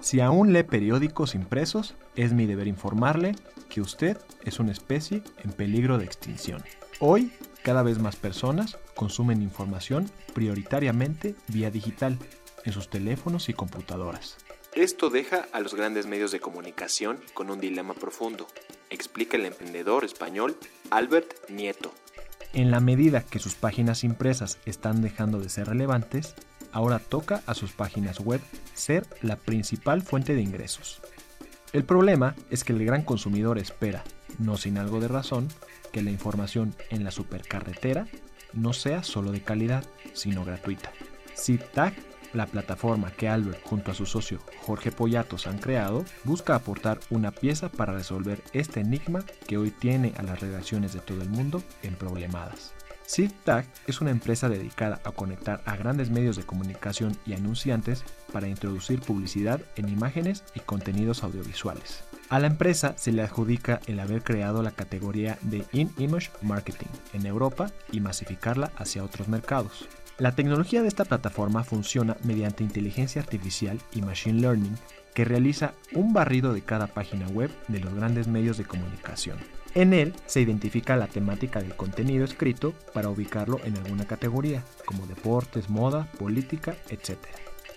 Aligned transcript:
Si 0.00 0.20
aún 0.20 0.52
lee 0.52 0.62
periódicos 0.62 1.34
impresos, 1.34 1.94
es 2.16 2.32
mi 2.32 2.46
deber 2.46 2.66
informarle 2.66 3.36
que 3.68 3.82
usted 3.82 4.16
es 4.44 4.58
una 4.58 4.72
especie 4.72 5.22
en 5.44 5.52
peligro 5.52 5.98
de 5.98 6.06
extinción. 6.06 6.64
Hoy, 7.00 7.32
cada 7.62 7.82
vez 7.82 7.98
más 7.98 8.16
personas 8.16 8.78
consumen 8.94 9.42
información 9.42 10.10
prioritariamente 10.34 11.34
vía 11.48 11.70
digital 11.70 12.18
en 12.64 12.72
sus 12.72 12.88
teléfonos 12.88 13.48
y 13.48 13.52
computadoras. 13.52 14.38
Esto 14.74 15.10
deja 15.10 15.48
a 15.52 15.60
los 15.60 15.74
grandes 15.74 16.06
medios 16.06 16.30
de 16.30 16.40
comunicación 16.40 17.18
con 17.34 17.50
un 17.50 17.60
dilema 17.60 17.92
profundo, 17.92 18.46
explica 18.88 19.36
el 19.36 19.44
emprendedor 19.44 20.04
español 20.04 20.56
Albert 20.90 21.50
Nieto. 21.50 21.92
En 22.52 22.70
la 22.70 22.80
medida 22.80 23.22
que 23.22 23.38
sus 23.38 23.54
páginas 23.54 24.02
impresas 24.02 24.58
están 24.64 25.02
dejando 25.02 25.40
de 25.40 25.48
ser 25.48 25.68
relevantes, 25.68 26.34
ahora 26.72 26.98
toca 26.98 27.42
a 27.46 27.54
sus 27.54 27.72
páginas 27.72 28.20
web 28.20 28.40
ser 28.74 29.06
la 29.22 29.36
principal 29.36 30.02
fuente 30.02 30.34
de 30.34 30.42
ingresos. 30.42 31.00
El 31.72 31.84
problema 31.84 32.34
es 32.50 32.64
que 32.64 32.72
el 32.72 32.84
gran 32.84 33.02
consumidor 33.02 33.58
espera, 33.58 34.02
no 34.38 34.56
sin 34.56 34.78
algo 34.78 35.00
de 35.00 35.08
razón, 35.08 35.48
que 35.92 36.02
la 36.02 36.10
información 36.10 36.74
en 36.90 37.04
la 37.04 37.10
supercarretera 37.10 38.06
no 38.52 38.72
sea 38.72 39.02
solo 39.02 39.32
de 39.32 39.42
calidad, 39.42 39.84
sino 40.12 40.44
gratuita. 40.44 40.92
ZipTag 41.36 41.94
la 42.32 42.46
plataforma 42.46 43.10
que 43.10 43.28
Albert 43.28 43.62
junto 43.64 43.90
a 43.90 43.94
su 43.94 44.06
socio 44.06 44.38
Jorge 44.60 44.92
Poyatos 44.92 45.46
han 45.46 45.58
creado 45.58 46.04
busca 46.24 46.54
aportar 46.54 47.00
una 47.10 47.32
pieza 47.32 47.70
para 47.70 47.92
resolver 47.92 48.42
este 48.52 48.80
enigma 48.80 49.24
que 49.48 49.58
hoy 49.58 49.70
tiene 49.70 50.12
a 50.16 50.22
las 50.22 50.40
redacciones 50.40 50.92
de 50.92 51.00
todo 51.00 51.22
el 51.22 51.28
mundo 51.28 51.62
en 51.82 51.96
problemadas. 51.96 52.72
SIDTAG 53.10 53.66
es 53.88 54.00
una 54.00 54.12
empresa 54.12 54.48
dedicada 54.48 55.00
a 55.02 55.10
conectar 55.10 55.62
a 55.64 55.74
grandes 55.74 56.10
medios 56.10 56.36
de 56.36 56.44
comunicación 56.44 57.16
y 57.26 57.32
anunciantes 57.32 58.04
para 58.32 58.46
introducir 58.46 59.00
publicidad 59.00 59.60
en 59.74 59.88
imágenes 59.88 60.44
y 60.54 60.60
contenidos 60.60 61.24
audiovisuales. 61.24 62.04
A 62.28 62.38
la 62.38 62.46
empresa 62.46 62.94
se 62.96 63.10
le 63.10 63.22
adjudica 63.22 63.80
el 63.88 63.98
haber 63.98 64.22
creado 64.22 64.62
la 64.62 64.70
categoría 64.70 65.38
de 65.42 65.64
In-Image 65.72 66.30
Marketing 66.40 66.86
en 67.12 67.26
Europa 67.26 67.72
y 67.90 67.98
masificarla 67.98 68.70
hacia 68.76 69.02
otros 69.02 69.26
mercados. 69.26 69.88
La 70.18 70.36
tecnología 70.36 70.80
de 70.80 70.86
esta 70.86 71.04
plataforma 71.04 71.64
funciona 71.64 72.16
mediante 72.22 72.62
inteligencia 72.62 73.20
artificial 73.20 73.80
y 73.90 74.02
machine 74.02 74.40
learning 74.40 74.76
que 75.14 75.24
realiza 75.24 75.74
un 75.94 76.12
barrido 76.12 76.52
de 76.52 76.62
cada 76.62 76.86
página 76.86 77.26
web 77.26 77.50
de 77.66 77.80
los 77.80 77.92
grandes 77.92 78.28
medios 78.28 78.56
de 78.56 78.66
comunicación. 78.66 79.38
En 79.74 79.92
él 79.92 80.14
se 80.26 80.40
identifica 80.40 80.96
la 80.96 81.06
temática 81.06 81.60
del 81.60 81.76
contenido 81.76 82.24
escrito 82.24 82.72
para 82.92 83.08
ubicarlo 83.08 83.60
en 83.64 83.76
alguna 83.76 84.04
categoría, 84.04 84.64
como 84.84 85.06
deportes, 85.06 85.70
moda, 85.70 86.10
política, 86.18 86.76
etc. 86.88 87.18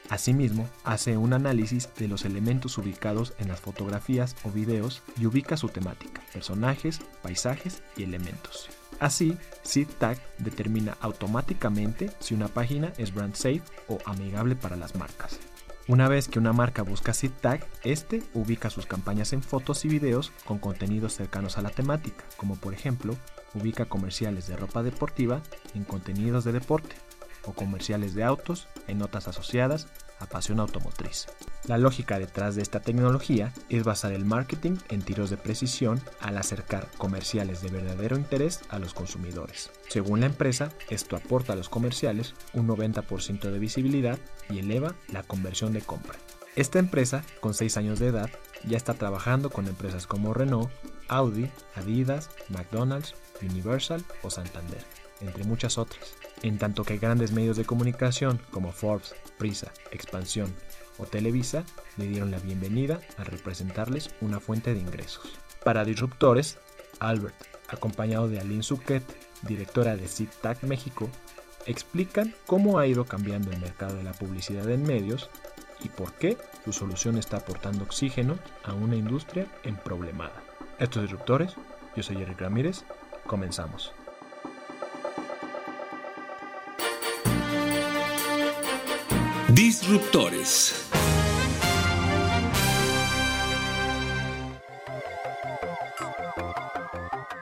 Asimismo, 0.10 0.68
hace 0.84 1.18
un 1.18 1.34
análisis 1.34 1.90
de 1.98 2.08
los 2.08 2.26
elementos 2.26 2.78
ubicados 2.78 3.34
en 3.38 3.48
las 3.48 3.62
fotografías 3.62 4.36
o 4.44 4.50
videos 4.50 5.04
y 5.20 5.28
ubica 5.28 5.56
su 5.56 5.70
temática, 5.70 6.22
personajes, 6.34 7.00
paisajes 7.22 7.84
y 7.96 8.04
elementos. 8.04 8.70
Así, 9.00 9.38
SIDTag 9.64 10.18
determina 10.40 10.98
automáticamente 11.00 12.10
si 12.20 12.34
una 12.34 12.48
página 12.48 12.92
es 12.98 13.14
brand 13.14 13.36
safe 13.36 13.64
o 13.88 14.00
amigable 14.06 14.56
para 14.56 14.76
las 14.76 14.96
marcas. 14.96 15.40
Una 15.90 16.08
vez 16.08 16.30
que 16.30 16.40
una 16.40 16.54
marca 16.54 16.82
busca 16.82 17.14
SIDTag, 17.14 17.68
este 17.84 18.24
ubica 18.34 18.70
sus 18.70 18.86
campañas 18.86 19.34
en 19.34 19.44
fotos 19.44 19.84
y 19.84 19.90
videos 19.90 20.32
con 20.46 20.58
contenidos 20.58 21.14
cercanos 21.14 21.58
a 21.58 21.62
la 21.62 21.72
temática, 21.72 22.24
como 22.38 22.56
por 22.56 22.74
ejemplo, 22.74 23.18
ubica 23.54 23.84
comerciales 23.84 24.48
de 24.48 24.56
ropa 24.56 24.82
deportiva 24.82 25.42
en 25.76 25.84
contenidos 25.84 26.46
de 26.46 26.54
deporte 26.54 26.96
o 27.44 27.52
comerciales 27.52 28.16
de 28.16 28.24
autos 28.24 28.70
en 28.88 29.00
notas 29.00 29.28
asociadas 29.28 29.88
pasión 30.26 30.60
automotriz. 30.60 31.28
La 31.66 31.78
lógica 31.78 32.20
detrás 32.20 32.56
de 32.56 32.62
esta 32.62 32.82
tecnología 32.82 33.54
es 33.70 33.84
basar 33.84 34.12
el 34.12 34.26
marketing 34.26 34.78
en 34.90 35.02
tiros 35.02 35.30
de 35.30 35.38
precisión 35.38 36.02
al 36.20 36.38
acercar 36.38 36.90
comerciales 36.98 37.62
de 37.62 37.70
verdadero 37.70 38.18
interés 38.18 38.62
a 38.70 38.80
los 38.80 38.94
consumidores. 38.94 39.72
Según 39.88 40.20
la 40.20 40.26
empresa, 40.26 40.72
esto 40.90 41.16
aporta 41.16 41.54
a 41.54 41.56
los 41.56 41.70
comerciales 41.70 42.34
un 42.54 42.68
90% 42.68 43.52
de 43.52 43.60
visibilidad 43.60 44.20
y 44.50 44.60
eleva 44.60 44.96
la 45.08 45.24
conversión 45.24 45.74
de 45.74 45.82
compra. 45.82 46.18
Esta 46.56 46.80
empresa, 46.80 47.24
con 47.40 47.54
6 47.54 47.78
años 47.78 48.00
de 48.00 48.08
edad, 48.08 48.30
ya 48.66 48.78
está 48.78 48.94
trabajando 48.94 49.50
con 49.50 49.68
empresas 49.68 50.06
como 50.06 50.34
Renault, 50.34 50.70
Audi, 51.08 51.50
Adidas, 51.76 52.30
McDonald's, 52.50 53.16
Universal 53.42 54.04
o 54.22 54.30
Santander, 54.30 54.84
entre 55.22 55.44
muchas 55.46 55.78
otras. 55.78 56.14
En 56.44 56.58
tanto 56.58 56.84
que 56.84 56.98
grandes 56.98 57.32
medios 57.32 57.58
de 57.58 57.66
comunicación 57.66 58.40
como 58.52 58.72
Forbes, 58.72 59.16
Prisa, 59.38 59.72
Expansión, 59.92 60.54
o 60.98 61.06
Televisa 61.06 61.64
le 61.98 62.08
dieron 62.08 62.32
la 62.32 62.40
bienvenida 62.40 63.00
a 63.18 63.24
representarles 63.24 64.14
una 64.22 64.40
fuente 64.40 64.74
de 64.74 64.80
ingresos. 64.80 65.40
Para 65.64 65.86
Disruptores, 65.86 66.58
Albert, 67.00 67.36
acompañado 67.70 68.28
de 68.28 68.40
Aline 68.40 68.64
Suquet, 68.64 69.04
directora 69.42 69.96
de 69.96 70.08
CITAC 70.08 70.64
México, 70.64 71.10
explican 71.66 72.36
cómo 72.46 72.78
ha 72.78 72.88
ido 72.88 73.06
cambiando 73.06 73.52
el 73.52 73.60
mercado 73.60 73.96
de 73.96 74.04
la 74.04 74.14
publicidad 74.14 74.70
en 74.70 74.84
medios 74.84 75.30
y 75.82 75.90
por 75.90 76.14
qué 76.14 76.38
su 76.66 76.74
solución 76.74 77.18
está 77.18 77.38
aportando 77.38 77.84
oxígeno 77.84 78.38
a 78.64 78.74
una 78.74 78.96
industria 78.96 79.48
en 79.64 79.76
problemada. 79.78 80.44
Estos 80.80 81.04
disruptores, 81.04 81.56
yo 81.96 82.04
soy 82.04 82.22
Eric 82.22 82.40
Ramírez, 82.42 82.84
comenzamos. 83.26 83.94
Disruptores. 89.54 90.90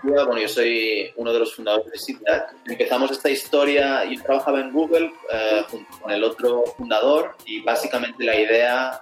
Bueno, 0.03 0.37
yo 0.37 0.47
soy 0.49 1.11
uno 1.15 1.31
de 1.31 1.39
los 1.39 1.55
fundadores 1.55 1.91
de 1.91 1.97
SITAC. 1.97 2.55
Empezamos 2.65 3.11
esta 3.11 3.29
historia, 3.29 4.03
yo 4.03 4.21
trabajaba 4.21 4.59
en 4.59 4.73
Google 4.73 5.13
eh, 5.31 5.63
junto 5.69 5.99
con 6.01 6.11
el 6.11 6.23
otro 6.23 6.63
fundador 6.75 7.35
y 7.45 7.61
básicamente 7.61 8.23
la 8.25 8.35
idea 8.35 9.01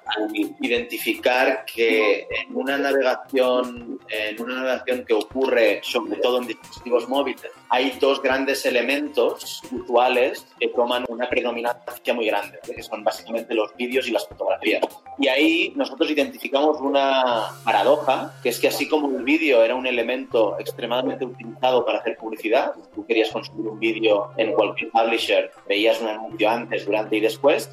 identificar 0.61 1.65
que 1.65 2.27
en 2.29 2.55
una 2.55 2.77
navegación, 2.77 3.98
en 4.09 4.41
una 4.41 4.55
navegación 4.55 5.05
que 5.05 5.13
ocurre 5.13 5.81
sobre 5.83 6.17
todo 6.17 6.39
en 6.39 6.47
dispositivos 6.47 7.07
móviles, 7.07 7.51
hay 7.69 7.97
dos 7.99 8.21
grandes 8.21 8.65
elementos 8.65 9.61
usuales 9.71 10.45
que 10.59 10.69
toman 10.69 11.05
una 11.07 11.29
predominancia 11.29 12.13
muy 12.13 12.27
grande, 12.27 12.59
que 12.63 12.81
son 12.83 13.03
básicamente 13.03 13.53
los 13.53 13.75
vídeos 13.75 14.07
y 14.07 14.11
las 14.11 14.27
fotografías. 14.27 14.81
Y 15.17 15.27
ahí 15.27 15.73
nosotros 15.75 16.09
identificamos 16.09 16.79
una 16.79 17.51
paradoja, 17.63 18.33
que 18.41 18.49
es 18.49 18.59
que 18.59 18.67
así 18.69 18.87
como 18.87 19.15
el 19.15 19.23
vídeo 19.23 19.63
era 19.63 19.75
un 19.75 19.85
elemento 19.85 20.57
extremadamente 20.59 21.25
utilizado 21.25 21.85
para 21.85 21.99
hacer 21.99 22.17
publicidad, 22.17 22.73
tú 22.95 23.05
querías 23.05 23.29
consumir 23.29 23.67
un 23.67 23.79
vídeo 23.79 24.31
en 24.37 24.53
cualquier 24.53 24.91
publisher, 24.91 25.51
veías 25.67 26.01
un 26.01 26.07
anuncio 26.07 26.49
antes, 26.49 26.85
durante 26.85 27.17
y 27.17 27.19
después, 27.19 27.69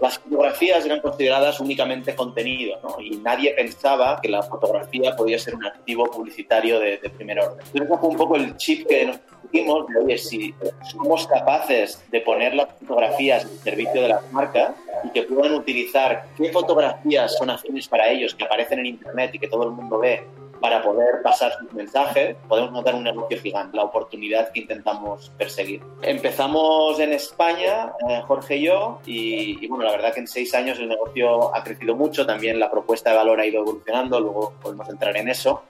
las 0.00 0.18
fotografías 0.18 0.84
eran 0.84 1.00
consideradas 1.00 1.60
únicamente 1.60 2.14
contenido, 2.14 2.78
¿no? 2.82 3.00
Y 3.00 3.16
nadie 3.16 3.52
pensaba 3.54 4.20
que 4.20 4.28
la 4.28 4.42
fotografía 4.42 5.14
podía 5.16 5.38
ser 5.38 5.54
un 5.54 5.64
activo 5.64 6.10
publicitario 6.10 6.78
de, 6.78 6.98
de 6.98 7.10
primer 7.10 7.40
orden. 7.40 7.64
Entonces, 7.72 7.98
fue 8.00 8.08
un 8.10 8.16
poco 8.16 8.36
el 8.36 8.56
chip 8.56 8.86
que 8.86 9.06
nos 9.06 9.18
pusimos 9.18 9.86
de, 9.86 10.00
oye, 10.00 10.18
si 10.18 10.54
somos 10.90 11.26
capaces 11.26 12.02
de 12.10 12.20
poner 12.20 12.54
las 12.54 12.68
fotografías 12.80 13.44
al 13.44 13.50
servicio 13.58 14.02
de 14.02 14.08
las 14.08 14.32
marcas 14.32 14.74
y 15.04 15.10
que 15.10 15.22
puedan 15.22 15.54
utilizar 15.54 16.26
qué 16.36 16.50
fotografías 16.50 17.36
son 17.36 17.50
afines 17.50 17.88
para 17.88 18.08
ellos, 18.08 18.34
que 18.34 18.44
aparecen 18.44 18.80
en 18.80 18.86
Internet 18.86 19.30
y 19.34 19.38
que 19.38 19.48
todo 19.48 19.64
el 19.64 19.70
mundo 19.70 19.98
ve, 19.98 20.24
para 20.60 20.82
poder 20.82 21.22
pasar 21.22 21.52
sus 21.58 21.72
mensajes, 21.72 22.36
podemos 22.48 22.72
notar 22.72 22.94
un 22.94 23.04
negocio 23.04 23.38
gigante, 23.40 23.76
la 23.76 23.84
oportunidad 23.84 24.50
que 24.52 24.60
intentamos 24.60 25.30
perseguir. 25.36 25.82
Empezamos 26.02 26.98
en 27.00 27.12
España, 27.12 27.92
eh, 28.08 28.22
Jorge 28.26 28.56
y 28.56 28.62
yo, 28.62 29.00
y, 29.06 29.64
y, 29.64 29.68
bueno, 29.68 29.84
la 29.84 29.92
verdad 29.92 30.12
que 30.12 30.20
en 30.20 30.28
seis 30.28 30.54
años 30.54 30.78
el 30.78 30.88
negocio 30.88 31.54
ha 31.54 31.62
crecido 31.62 31.94
mucho, 31.94 32.26
también 32.26 32.58
la 32.58 32.70
propuesta 32.70 33.10
de 33.10 33.16
valor 33.16 33.40
ha 33.40 33.46
ido 33.46 33.62
evolucionando, 33.62 34.20
luego 34.20 34.54
podemos 34.60 34.88
entrar 34.88 35.16
en 35.16 35.28
eso. 35.28 35.62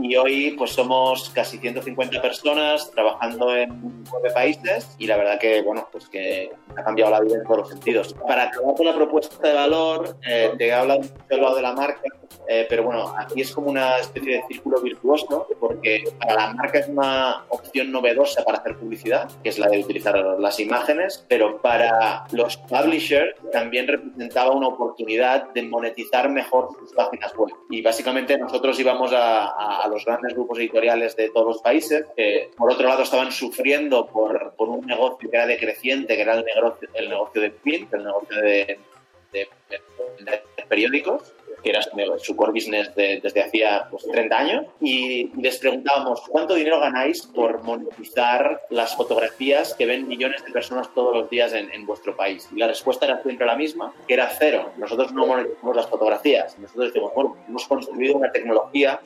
y 0.00 0.14
hoy 0.14 0.52
pues 0.56 0.70
somos 0.70 1.30
casi 1.30 1.58
150 1.58 2.22
personas 2.22 2.90
trabajando 2.92 3.56
en 3.56 4.04
nueve 4.10 4.30
países 4.32 4.94
y 4.98 5.06
la 5.06 5.16
verdad 5.16 5.38
que, 5.40 5.62
bueno, 5.62 5.88
pues 5.90 6.08
que 6.08 6.52
ha 6.76 6.84
cambiado 6.84 7.10
la 7.10 7.20
vida 7.20 7.36
en 7.36 7.44
todos 7.44 7.58
los 7.58 7.68
sentidos. 7.70 8.14
Para 8.26 8.44
acabar 8.44 8.74
con 8.76 8.86
la 8.86 8.94
propuesta 8.94 9.48
de 9.48 9.54
valor, 9.54 10.16
eh, 10.26 10.52
te 10.56 10.68
he 10.68 10.72
hablado 10.72 11.00
lado 11.30 11.56
de 11.56 11.62
la 11.62 11.72
marca, 11.72 12.02
eh, 12.48 12.66
pero 12.68 12.82
bueno, 12.82 13.14
aquí 13.16 13.42
es 13.42 13.52
como 13.52 13.68
una 13.68 13.98
especie 13.98 14.36
de 14.36 14.44
círculo 14.48 14.80
virtuoso 14.80 15.46
porque 15.60 16.04
para 16.18 16.34
la 16.34 16.54
marca 16.54 16.78
es 16.78 16.88
una 16.88 17.44
opción 17.50 17.92
novedosa 17.92 18.42
para 18.42 18.58
hacer 18.58 18.76
publicidad, 18.76 19.30
que 19.42 19.50
es 19.50 19.58
la 19.58 19.68
de 19.68 19.80
utilizar 19.80 20.16
las 20.38 20.58
imágenes, 20.58 21.24
pero 21.28 21.60
para 21.60 22.24
los 22.32 22.56
publishers 22.56 23.34
también 23.52 23.86
representaba 23.86 24.52
una 24.52 24.68
oportunidad 24.68 25.50
de 25.50 25.62
monetizar 25.62 26.30
mejor 26.30 26.70
sus 26.78 26.92
páginas 26.92 27.34
web. 27.36 27.54
Y 27.70 27.82
básicamente 27.82 28.38
nosotros 28.38 28.78
íbamos 28.80 29.12
a, 29.12 29.82
a 29.82 29.88
los 29.88 30.04
grandes 30.04 30.34
grupos 30.34 30.58
editoriales 30.58 31.16
de 31.16 31.30
todos 31.30 31.46
los 31.46 31.62
países, 31.62 32.06
que 32.16 32.50
por 32.56 32.72
otro 32.72 32.88
lado 32.88 33.02
estaban 33.02 33.30
sufriendo 33.30 34.06
por, 34.06 34.54
por 34.56 34.68
un 34.70 34.86
negocio 34.86 35.30
que 35.30 35.36
era 35.36 35.46
decreciente, 35.46 36.16
que 36.16 36.22
era 36.22 36.34
el 36.34 36.44
negocio, 36.44 36.88
el 36.94 37.08
negocio 37.08 37.42
de 37.42 37.50
print, 37.50 37.92
el 37.92 38.04
negocio 38.04 38.40
de, 38.40 38.78
de, 39.32 39.48
de 40.20 40.42
periódicos, 40.68 41.34
que 41.68 41.72
era 41.72 42.18
su 42.18 42.34
core 42.34 42.52
business 42.52 42.90
desde 42.94 43.42
hacía 43.42 43.88
pues, 43.90 44.06
30 44.10 44.38
años, 44.38 44.66
y 44.80 45.30
les 45.38 45.58
preguntábamos, 45.58 46.22
¿cuánto 46.28 46.54
dinero 46.54 46.80
ganáis 46.80 47.26
por 47.26 47.62
monetizar 47.62 48.62
las 48.70 48.96
fotografías 48.96 49.74
que 49.74 49.84
ven 49.84 50.08
millones 50.08 50.42
de 50.44 50.50
personas 50.50 50.88
todos 50.94 51.14
los 51.14 51.28
días 51.28 51.52
en, 51.52 51.70
en, 51.72 51.84
vuestro 51.84 52.16
país? 52.16 52.48
Y 52.54 52.58
la 52.58 52.68
respuesta 52.68 53.04
era 53.04 53.22
siempre 53.22 53.46
la 53.46 53.54
misma, 53.54 53.92
que 54.06 54.14
era 54.14 54.30
cero. 54.38 54.72
Nosotros 54.78 55.12
no 55.12 55.26
monetizamos 55.26 55.76
las 55.76 55.86
fotografías. 55.88 56.58
Nosotros 56.58 56.86
decimos, 56.86 57.12
bueno, 57.14 57.36
hemos 57.46 57.66
construido 57.66 58.16
una 58.16 58.32
tecnología 58.32 59.00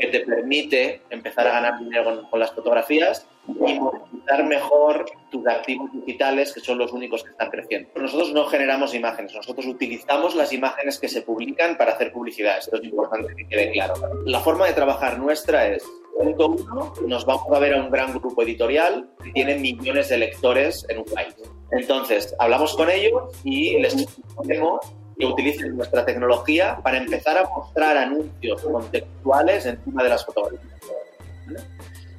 que 0.00 0.08
te 0.08 0.20
permite 0.20 1.02
empezar 1.10 1.46
a 1.46 1.52
ganar 1.52 1.78
dinero 1.78 2.04
con, 2.04 2.26
con 2.30 2.40
las 2.40 2.50
fotografías 2.52 3.28
monetizar 3.48 4.44
mejor 4.44 5.06
tus 5.30 5.46
activos 5.46 5.90
digitales, 5.92 6.52
que 6.52 6.60
son 6.60 6.78
los 6.78 6.92
únicos 6.92 7.24
que 7.24 7.30
están 7.30 7.50
creciendo. 7.50 7.90
Nosotros 7.96 8.32
no 8.32 8.46
generamos 8.46 8.94
imágenes, 8.94 9.34
nosotros 9.34 9.66
utilizamos 9.66 10.34
las 10.34 10.52
imágenes 10.52 10.98
que 10.98 11.08
se 11.08 11.22
publican 11.22 11.76
para 11.76 11.92
hacer 11.92 12.12
publicidad. 12.12 12.58
Esto 12.58 12.76
es 12.76 12.84
importante 12.84 13.34
que 13.34 13.46
quede 13.46 13.72
claro. 13.72 13.94
La 14.24 14.40
forma 14.40 14.66
de 14.66 14.74
trabajar 14.74 15.18
nuestra 15.18 15.68
es, 15.68 15.84
punto 16.18 16.48
uno, 16.48 16.92
nos 17.06 17.24
vamos 17.24 17.46
a 17.54 17.58
ver 17.58 17.74
a 17.74 17.82
un 17.82 17.90
gran 17.90 18.12
grupo 18.12 18.42
editorial 18.42 19.08
que 19.22 19.30
tiene 19.30 19.56
millones 19.56 20.08
de 20.08 20.18
lectores 20.18 20.84
en 20.88 20.98
un 20.98 21.04
país. 21.04 21.34
Entonces, 21.70 22.34
hablamos 22.38 22.74
con 22.76 22.90
ellos 22.90 23.32
y 23.44 23.78
les 23.78 24.06
proponemos 24.06 24.80
que 25.18 25.26
utilicen 25.26 25.76
nuestra 25.76 26.04
tecnología 26.04 26.78
para 26.82 26.98
empezar 26.98 27.36
a 27.38 27.48
mostrar 27.48 27.96
anuncios 27.96 28.62
contextuales 28.62 29.66
encima 29.66 30.04
de 30.04 30.08
las 30.08 30.24
fotografías. 30.24 30.77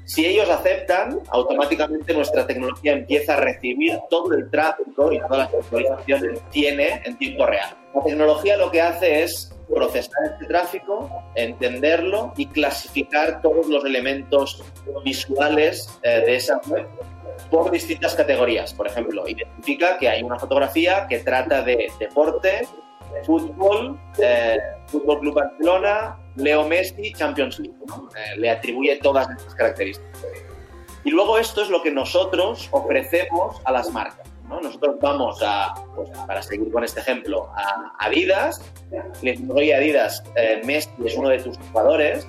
Si 0.10 0.26
ellos 0.26 0.50
aceptan, 0.50 1.20
automáticamente 1.30 2.16
nuestra 2.16 2.48
tecnología 2.48 2.94
empieza 2.94 3.36
a 3.36 3.42
recibir 3.42 4.00
todo 4.10 4.34
el 4.34 4.50
tráfico 4.50 5.14
y 5.14 5.20
todas 5.20 5.38
las 5.38 5.54
actualizaciones 5.54 6.40
que 6.40 6.46
tiene 6.50 7.02
en 7.06 7.16
tiempo 7.16 7.46
real. 7.46 7.70
La 7.94 8.04
tecnología 8.04 8.58
lo 8.58 8.72
que 8.72 8.82
hace 8.82 9.22
es 9.22 9.56
procesar 9.72 10.34
este 10.34 10.48
tráfico, 10.48 11.12
entenderlo 11.36 12.34
y 12.38 12.48
clasificar 12.48 13.40
todos 13.44 13.68
los 13.68 13.86
elementos 13.86 14.64
visuales 15.06 16.00
eh, 16.02 16.24
de 16.26 16.38
esa 16.38 16.60
web 16.66 16.88
por 17.52 17.70
distintas 17.70 18.16
categorías. 18.16 18.74
Por 18.74 18.88
ejemplo, 18.88 19.28
identifica 19.28 20.00
que 20.00 20.10
hay 20.10 20.24
una 20.24 20.40
fotografía 20.40 21.06
que 21.08 21.20
trata 21.20 21.62
de 21.62 21.92
deporte, 22.00 22.68
fútbol, 23.28 24.00
eh, 24.18 24.58
Fútbol 24.88 25.20
Club 25.20 25.36
Barcelona, 25.36 26.18
Leo 26.36 26.68
Messi, 26.68 27.14
Champions 27.14 27.60
League. 27.60 27.76
Eh, 28.16 28.38
le 28.38 28.50
atribuye 28.50 28.96
todas 28.98 29.30
estas 29.30 29.56
características. 29.56 30.22
Y 31.04 31.12
luego 31.12 31.38
esto 31.38 31.62
es 31.62 31.70
lo 31.70 31.82
que 31.82 31.92
nosotros 31.92 32.68
ofrecemos 32.72 33.62
a 33.66 33.72
las 33.72 33.92
marcas. 33.92 34.28
¿No? 34.50 34.60
Nosotros 34.60 34.96
vamos 35.00 35.40
a, 35.44 35.74
pues, 35.96 36.10
para 36.28 36.42
seguir 36.42 36.72
con 36.72 36.84
este 36.84 37.00
ejemplo, 37.00 37.50
a 37.56 37.94
Adidas, 38.00 38.62
le 39.22 39.32
decimos, 39.32 39.58
oye 39.58 39.76
Adidas, 39.76 40.24
eh, 40.36 40.62
Messi 40.66 40.90
es 41.06 41.16
uno 41.16 41.30
de 41.30 41.40
tus 41.40 41.58
jugadores, 41.58 42.28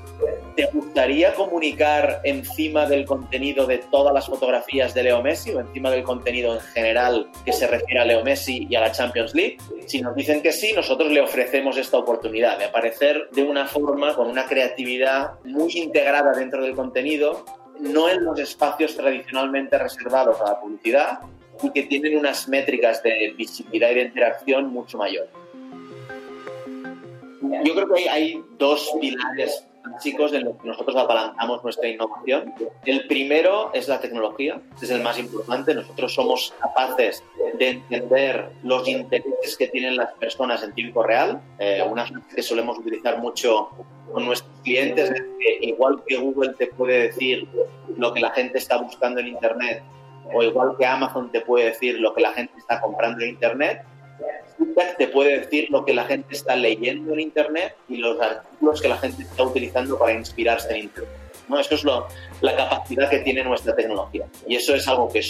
¿te 0.57 0.67
gustaría 0.67 1.35
comunicar 1.35 2.21
encima 2.25 2.87
del 2.87 3.07
contenido 3.07 3.67
de 3.67 3.79
todas 3.79 4.13
las 4.13 4.27
fotografías 4.27 4.93
de 4.95 5.05
Leo 5.05 5.23
Messi 5.23 5.53
o 5.53 5.61
encima 5.61 5.91
del 5.91 6.03
contenido 6.03 6.55
en 6.55 6.61
general 6.61 7.31
que 7.45 7.53
se 7.53 7.67
refiere 7.67 8.01
a 8.01 8.05
Leo 8.05 8.23
Messi 8.23 8.67
y 8.69 8.77
a 8.77 8.81
la 8.81 8.93
Champions 8.93 9.35
League? 9.35 9.57
Si 9.87 10.03
nos 10.03 10.15
dicen 10.15 10.43
que 10.43 10.53
sí, 10.53 10.73
nosotros 10.75 11.11
le 11.11 11.21
ofrecemos 11.21 11.77
esta 11.77 11.97
oportunidad 11.97 12.59
de 12.59 12.67
aparecer 12.67 13.29
de 13.33 13.43
una 13.43 13.67
forma, 13.67 14.15
con 14.15 14.29
una 14.29 14.47
creatividad 14.47 15.41
muy 15.45 15.73
integrada 15.75 16.33
dentro 16.33 16.63
del 16.63 16.75
contenido, 16.75 17.45
no 17.81 18.09
en 18.09 18.25
los 18.25 18.39
espacios 18.39 18.95
tradicionalmente 18.95 19.79
reservados 19.79 20.41
a 20.41 20.45
la 20.45 20.61
publicidad, 20.61 21.21
y 21.63 21.71
que 21.71 21.83
tienen 21.85 22.19
unas 22.19 22.49
métricas 22.49 23.03
de 23.03 23.35
visibilidad 23.37 23.91
y 23.91 23.95
de 23.95 24.03
interacción 24.03 24.73
mucho 24.73 24.99
mayores. 24.99 25.31
Yo 27.65 27.75
creo 27.75 27.89
que 27.89 28.01
hay, 28.01 28.09
hay 28.09 28.45
dos 28.59 28.93
pilares 29.01 29.67
básicos 29.85 30.33
en 30.33 30.45
los 30.45 30.57
que 30.57 30.69
nosotros 30.69 30.97
apalancamos 30.97 31.63
nuestra 31.63 31.89
innovación. 31.89 32.53
El 32.85 33.07
primero 33.07 33.71
es 33.73 33.89
la 33.89 34.01
tecnología, 34.01 34.61
es 34.81 34.91
el 34.91 35.03
más 35.03 35.19
importante. 35.19 35.75
Nosotros 35.75 36.15
somos 36.15 36.55
capaces 36.61 37.23
de 37.59 37.69
entender 37.69 38.51
los 38.63 38.87
intereses 38.89 39.57
que 39.57 39.69
tienen 39.69 39.97
las 39.97 40.13
personas 40.15 40.63
en 40.63 40.75
tiempo 40.75 41.03
real. 41.03 41.41
Eh, 41.59 41.83
que 42.35 42.43
solemos 42.43 42.79
utilizar 42.79 43.19
mucho 43.19 43.71
con 44.13 44.27
nuestros 44.27 44.53
clientes 44.63 45.11
es 45.11 45.23
que 45.39 45.67
igual 45.67 46.03
que 46.07 46.17
Google 46.17 46.55
te 46.55 46.67
puede 46.67 47.09
decir 47.09 47.47
lo 47.97 48.13
que 48.13 48.21
la 48.21 48.31
gente 48.31 48.59
está 48.59 48.79
buscando 48.79 49.21
en 49.21 49.29
Internet, 49.29 49.83
o 50.35 50.43
igual 50.43 50.77
que 50.79 50.87
Amazon 50.87 51.31
te 51.31 51.41
puede 51.41 51.67
decir 51.67 52.01
lo 52.01 52.15
que 52.15 52.21
la 52.21 52.33
gente 52.33 52.53
está 52.59 52.81
comprando 52.81 53.23
en 53.23 53.31
Internet, 53.31 53.83
Feedback 54.59 54.97
te 54.99 55.09
puede 55.09 55.41
decir 55.41 55.69
lo 55.71 55.85
que 55.85 55.95
la 55.95 56.05
gente 56.05 56.35
está 56.35 56.55
leyendo 56.57 57.13
en 57.15 57.21
Internet 57.21 57.77
y 57.89 57.97
los 57.97 58.21
artículos 58.21 58.81
que 58.83 58.89
la 58.89 58.99
gente 58.99 59.23
está 59.23 59.43
utilizando 59.43 59.99
para 59.99 60.13
inspirarse 60.13 60.71
en 60.71 60.85
Internet. 60.85 61.13
¿no? 61.49 61.59
Eso 61.59 61.75
es 61.75 61.85
lo, 61.85 62.07
la 62.41 62.57
capacidad 62.57 63.09
que 63.09 63.21
tiene 63.21 63.43
nuestra 63.43 63.75
tecnología. 63.75 64.27
Y 64.47 64.57
eso 64.57 64.75
es 64.75 64.87
algo 64.87 65.09
que 65.09 65.23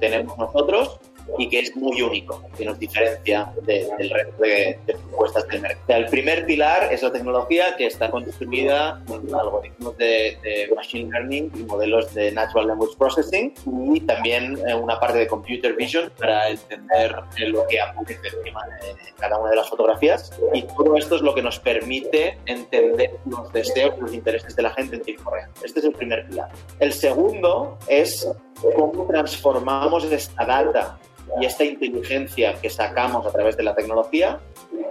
tenemos 0.00 0.36
nosotros 0.36 0.98
y 1.38 1.48
que 1.48 1.60
es 1.60 1.76
muy 1.76 2.02
único, 2.02 2.42
que 2.56 2.64
nos 2.64 2.78
diferencia 2.78 3.52
de, 3.62 3.88
del 3.98 4.10
resto 4.10 4.42
de, 4.42 4.78
de, 4.86 4.94
propuestas 4.94 5.46
del 5.48 5.60
mercado. 5.60 5.98
El 6.00 6.06
primer 6.06 6.46
pilar 6.46 6.92
es 6.92 7.02
la 7.02 7.12
tecnología 7.12 7.76
que 7.76 7.86
está 7.86 8.10
construida 8.10 9.02
con 9.06 9.34
algoritmos 9.34 9.96
de, 9.96 10.36
de, 10.42 10.70
Machine 10.74 11.10
Learning 11.10 11.50
y 11.54 11.62
modelos 11.64 12.12
de 12.14 12.32
Natural 12.32 12.68
Language 12.68 12.96
Processing 12.98 13.54
y 13.94 14.00
también 14.00 14.58
eh, 14.66 14.74
una 14.74 14.98
parte 14.98 15.18
de 15.18 15.26
Computer 15.26 15.74
Vision 15.74 16.10
para 16.18 16.48
entender 16.48 17.14
lo 17.48 17.66
que 17.66 17.80
aparece 17.80 18.28
encima 18.36 18.62
de 18.80 19.12
cada 19.18 19.38
una 19.38 19.50
de 19.50 19.56
las 19.56 19.68
fotografías. 19.68 20.32
Y 20.52 20.62
todo 20.62 20.96
esto 20.96 21.16
es 21.16 21.22
lo 21.22 21.34
que 21.34 21.42
nos 21.42 21.58
permite 21.58 22.38
entender 22.46 23.18
los 23.26 23.52
deseos, 23.52 23.98
los 23.98 24.12
intereses 24.12 24.54
de 24.56 24.62
la 24.62 24.70
gente 24.70 24.96
en 24.96 25.02
tiempo 25.02 25.30
real. 25.30 25.50
Este 25.62 25.80
es 25.80 25.86
el 25.86 25.92
primer 25.92 26.26
pilar. 26.26 26.50
El 26.80 26.92
segundo 26.92 27.78
es 27.88 28.28
cómo 28.76 29.06
transformamos 29.06 30.04
esta 30.04 30.44
data 30.44 30.98
y 31.40 31.46
esta 31.46 31.64
inteligencia 31.64 32.54
que 32.60 32.68
sacamos 32.68 33.26
a 33.26 33.30
través 33.30 33.56
de 33.56 33.62
la 33.62 33.74
tecnología 33.74 34.38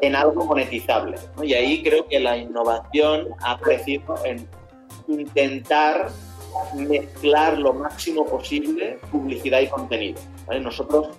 en 0.02 0.16
algo 0.16 0.46
monetizable. 0.46 1.18
¿no? 1.36 1.44
Y 1.44 1.54
ahí 1.54 1.84
creo 1.84 2.08
que 2.08 2.20
la 2.20 2.38
innovación 2.38 3.30
ha 3.42 3.58
crecido 3.60 4.16
en 4.26 4.48
intentar 5.08 6.10
mezclar 6.76 7.58
lo 7.58 7.74
máximo 7.74 8.26
posible 8.26 8.98
publicidad 9.12 9.62
y 9.62 9.68
contenido. 9.68 10.20
¿vale? 10.48 10.62
Nosotros 10.62 11.10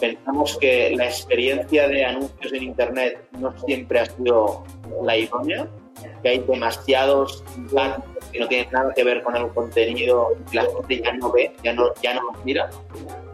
pensamos 0.00 0.56
que 0.58 0.94
la 0.96 1.06
experiencia 1.06 1.88
de 1.88 2.04
anuncios 2.04 2.52
en 2.52 2.62
Internet 2.62 3.24
no 3.38 3.54
siempre 3.66 4.00
ha 4.00 4.06
sido 4.06 4.64
la 5.02 5.16
idónea, 5.16 5.68
que 6.22 6.28
hay 6.28 6.38
demasiados 6.38 7.44
que 8.32 8.40
no 8.40 8.48
tienen 8.48 8.68
nada 8.72 8.92
que 8.94 9.04
ver 9.04 9.22
con 9.22 9.36
el 9.36 9.48
contenido 9.48 10.30
la 10.52 10.62
gente 10.62 11.02
ya 11.02 11.12
no 11.12 11.30
ve, 11.30 11.52
ya 11.62 11.72
no, 11.72 11.92
ya 12.02 12.14
no 12.14 12.22
mira. 12.44 12.70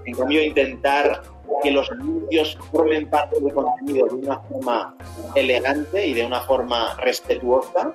En 0.04 0.14
cambio, 0.14 0.42
intentar 0.42 1.22
que 1.62 1.70
los 1.70 1.90
anuncios 1.90 2.58
formen 2.70 3.08
parte 3.08 3.40
del 3.40 3.52
contenido 3.52 4.06
de 4.06 4.14
una 4.14 4.40
forma 4.40 4.94
elegante 5.34 6.06
y 6.06 6.14
de 6.14 6.24
una 6.24 6.40
forma 6.42 6.94
respetuosa, 6.96 7.94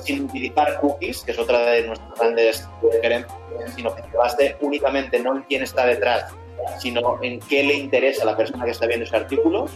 sin 0.00 0.24
utilizar 0.24 0.80
cookies, 0.80 1.22
que 1.22 1.32
es 1.32 1.38
otra 1.38 1.60
de 1.60 1.86
nuestras 1.86 2.18
grandes 2.18 2.68
diferencias, 2.82 3.38
sino 3.74 3.94
que 3.94 4.02
se 4.02 4.16
base 4.16 4.56
únicamente 4.60 5.18
no 5.20 5.36
en 5.36 5.42
quién 5.42 5.62
está 5.62 5.86
detrás, 5.86 6.32
sino 6.78 7.18
en 7.22 7.40
qué 7.40 7.62
le 7.62 7.74
interesa 7.74 8.22
a 8.22 8.26
la 8.26 8.36
persona 8.36 8.64
que 8.64 8.70
está 8.70 8.86
viendo 8.86 9.04
ese 9.04 9.16
artículo, 9.16 9.66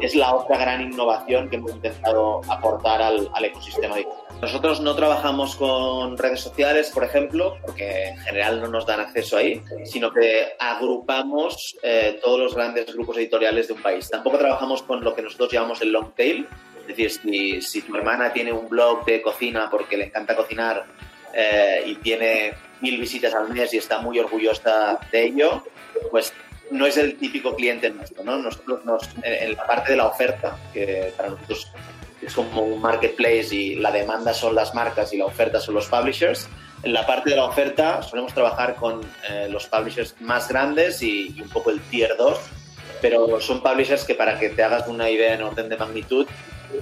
es 0.00 0.14
la 0.14 0.34
otra 0.34 0.58
gran 0.58 0.80
innovación 0.82 1.48
que 1.48 1.56
hemos 1.56 1.72
intentado 1.72 2.40
aportar 2.48 3.02
al, 3.02 3.30
al 3.32 3.44
ecosistema 3.44 3.96
digital. 3.96 4.28
Nosotros 4.40 4.80
no 4.80 4.94
trabajamos 4.94 5.56
con 5.56 6.16
redes 6.16 6.40
sociales, 6.40 6.90
por 6.94 7.02
ejemplo, 7.02 7.56
porque 7.60 8.10
en 8.10 8.18
general 8.18 8.60
no 8.60 8.68
nos 8.68 8.86
dan 8.86 9.00
acceso 9.00 9.36
ahí, 9.36 9.60
sino 9.84 10.12
que 10.12 10.52
agrupamos 10.60 11.76
eh, 11.82 12.20
todos 12.22 12.38
los 12.38 12.54
grandes 12.54 12.94
grupos 12.94 13.16
editoriales 13.16 13.66
de 13.66 13.72
un 13.72 13.82
país. 13.82 14.08
Tampoco 14.08 14.38
trabajamos 14.38 14.84
con 14.84 15.02
lo 15.02 15.12
que 15.12 15.22
nosotros 15.22 15.50
llamamos 15.50 15.82
el 15.82 15.90
long 15.90 16.12
tail, 16.14 16.46
Es 16.82 16.96
decir, 16.96 17.60
si, 17.62 17.82
tu 17.82 17.96
hermana 17.96 18.32
tiene 18.32 18.52
un 18.52 18.68
blog 18.68 19.04
de 19.04 19.20
cocina 19.20 19.68
porque 19.68 19.96
le 19.96 20.04
encanta 20.04 20.36
cocinar 20.36 20.84
eh, 21.34 21.82
y 21.86 21.96
tiene 21.96 22.54
mil 22.80 22.96
visitas 22.96 23.34
al 23.34 23.48
mes 23.48 23.74
y 23.74 23.78
está 23.78 23.98
muy 23.98 24.20
orgullosa 24.20 25.00
de 25.10 25.24
ello, 25.24 25.64
pues 26.10 26.32
no 26.70 26.86
es 26.86 26.96
el 26.96 27.16
típico 27.16 27.54
cliente 27.54 27.90
nuestro, 27.90 28.24
¿no? 28.24 28.38
Nosotros 28.38 28.84
nos, 28.84 29.08
en 29.22 29.54
la 29.54 29.66
parte 29.66 29.92
de 29.92 29.96
la 29.96 30.06
oferta, 30.06 30.56
que 30.72 31.12
para 31.16 31.30
nosotros 31.30 31.72
es 32.20 32.34
como 32.34 32.62
un 32.62 32.80
marketplace 32.80 33.54
y 33.54 33.74
la 33.76 33.90
demanda 33.90 34.34
son 34.34 34.54
las 34.54 34.74
marcas 34.74 35.12
y 35.12 35.18
la 35.18 35.26
oferta 35.26 35.60
son 35.60 35.74
los 35.74 35.86
publishers, 35.86 36.48
en 36.82 36.92
la 36.92 37.06
parte 37.06 37.30
de 37.30 37.36
la 37.36 37.44
oferta 37.44 38.02
solemos 38.02 38.32
trabajar 38.34 38.76
con 38.76 39.00
eh, 39.28 39.48
los 39.50 39.66
publishers 39.66 40.14
más 40.20 40.48
grandes 40.48 41.02
y, 41.02 41.34
y, 41.36 41.42
un 41.42 41.48
poco 41.48 41.70
el 41.70 41.80
tier 41.80 42.16
2, 42.16 42.38
pero 43.00 43.40
son 43.40 43.62
publishers 43.62 44.04
que 44.04 44.14
para 44.14 44.38
que 44.38 44.50
te 44.50 44.62
hagas 44.62 44.86
una 44.86 45.10
idea 45.10 45.34
en 45.34 45.42
orden 45.42 45.68
de 45.68 45.76
magnitud, 45.76 46.26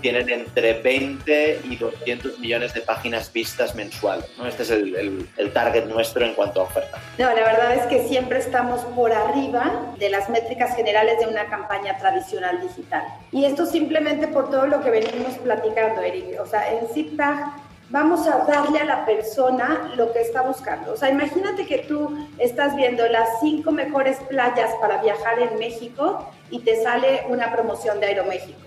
tienen 0.01 0.29
entre 0.29 0.75
20 0.81 1.61
y 1.65 1.77
200 1.77 2.39
millones 2.39 2.75
de 2.75 2.81
páginas 2.81 3.33
vistas 3.33 3.75
mensuales. 3.75 4.27
¿no? 4.39 4.47
Este 4.47 4.63
es 4.63 4.71
el, 4.71 4.95
el, 4.97 5.29
el, 5.37 5.53
target 5.53 5.87
nuestro 5.87 6.25
en 6.25 6.35
cuanto 6.35 6.61
a 6.61 6.65
oferta. 6.65 6.99
No, 7.19 7.27
la 7.27 7.35
verdad 7.35 7.75
es 7.75 7.87
que 7.87 8.07
siempre 8.09 8.39
estamos 8.39 8.81
por 8.97 9.13
arriba 9.13 9.95
de 9.99 10.11
las 10.11 10.29
métricas 10.29 10.77
generales 10.77 11.19
de 11.19 11.27
una 11.27 11.47
campaña 11.47 11.97
tradicional 11.99 12.61
digital. 12.61 13.05
Y 13.33 13.45
esto 13.45 13.67
simplemente 13.67 14.29
por 14.29 14.51
todo 14.51 14.67
lo 14.67 14.83
que 14.83 14.91
venimos 14.91 15.35
platicando, 15.43 16.03
Eric. 16.03 16.41
O 16.41 16.47
sea, 16.47 16.73
en 16.73 16.87
ZipTag 16.89 17.67
vamos 17.89 18.27
a 18.27 18.45
darle 18.45 18.81
a 18.81 18.85
la 18.85 19.07
persona 19.07 19.93
lo 19.97 20.13
que 20.13 20.21
está 20.21 20.43
buscando. 20.43 20.93
O 20.93 20.97
sea, 20.97 21.11
imagínate 21.11 21.67
que 21.67 21.79
tú 21.79 22.29
estás 22.39 22.75
viendo 22.77 23.07
las 23.09 23.29
cinco 23.41 23.73
mejores 23.73 24.19
playas 24.29 24.71
para 24.81 25.03
viajar 25.03 25.39
en 25.39 25.59
México 25.59 26.31
y 26.51 26.61
te 26.61 26.83
sale 26.83 27.25
una 27.29 27.53
promoción 27.53 28.01
de 28.01 28.07
Aeroméxico. 28.07 28.67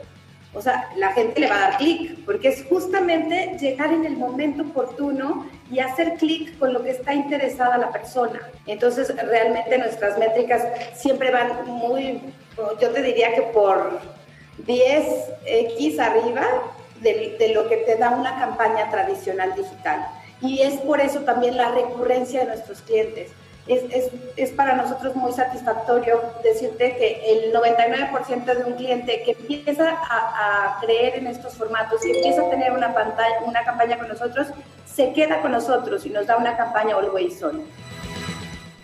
O 0.53 0.62
sea, 0.62 0.89
la 0.96 1.12
gente 1.12 1.39
le 1.39 1.48
va 1.48 1.58
a 1.58 1.70
dar 1.70 1.77
clic, 1.77 2.25
porque 2.25 2.48
es 2.48 2.65
justamente 2.68 3.56
llegar 3.60 3.94
en 3.94 4.03
el 4.06 4.18
momento 4.18 4.63
oportuno 4.63 5.48
y 5.70 5.79
hacer 5.79 6.15
clic 6.15 6.58
con 6.58 6.74
lo 6.74 6.84
que 6.84 6.89
está 6.89 7.13
interesada 7.13 7.77
la 7.77 7.91
persona. 7.91 8.39
Entonces, 8.65 9.15
realmente 9.15 9.77
nuestras 9.77 10.18
métricas 10.18 10.63
siempre 10.96 11.29
van 11.29 11.68
muy, 11.68 12.22
yo 12.82 12.89
te 12.89 13.01
diría 13.03 13.36
que 13.36 13.44
por 13.44 14.00
10x 14.65 16.00
arriba 16.00 16.44
de, 17.01 17.36
de 17.38 17.50
lo 17.53 17.70
que 17.70 17.77
te 17.77 17.96
da 17.98 18.10
una 18.10 18.39
campaña 18.39 18.89
tradicional 18.89 19.53
digital. 19.56 20.08
Y 20.41 20.62
es 20.62 20.75
por 20.82 21.00
eso 21.00 21.20
también 21.20 21.58
la 21.58 21.72
recurrencia 21.72 22.39
de 22.39 22.48
nuestros 22.48 22.82
clientes 22.82 23.29
es, 23.70 23.84
es, 23.92 24.12
es, 24.36 24.52
para 24.52 24.76
nosotros 24.76 25.16
muy 25.16 25.32
satisfactorio 25.32 26.22
decirte 26.44 26.96
que 26.98 27.22
el 27.32 27.54
99% 27.54 28.46
de 28.46 28.64
un 28.64 28.74
cliente 28.74 29.22
que 29.24 29.32
empieza 29.32 29.92
a, 29.92 30.80
creer 30.82 31.20
en 31.20 31.28
estos 31.28 31.56
formatos 31.56 32.04
y 32.06 32.12
empieza 32.12 32.42
a 32.42 32.50
tener 32.50 32.72
una, 32.72 32.94
pantalla, 32.94 33.42
una 33.46 33.64
campaña 33.64 33.98
con 33.98 34.08
nosotros, 34.08 34.48
se 34.86 35.14
queda 35.14 35.42
con 35.42 35.52
nosotros 35.52 36.06
y 36.06 36.10
nos 36.10 36.26
da 36.26 36.38
una 36.38 36.58
campaña 36.58 36.96
Always 36.96 37.44
On. 37.44 37.64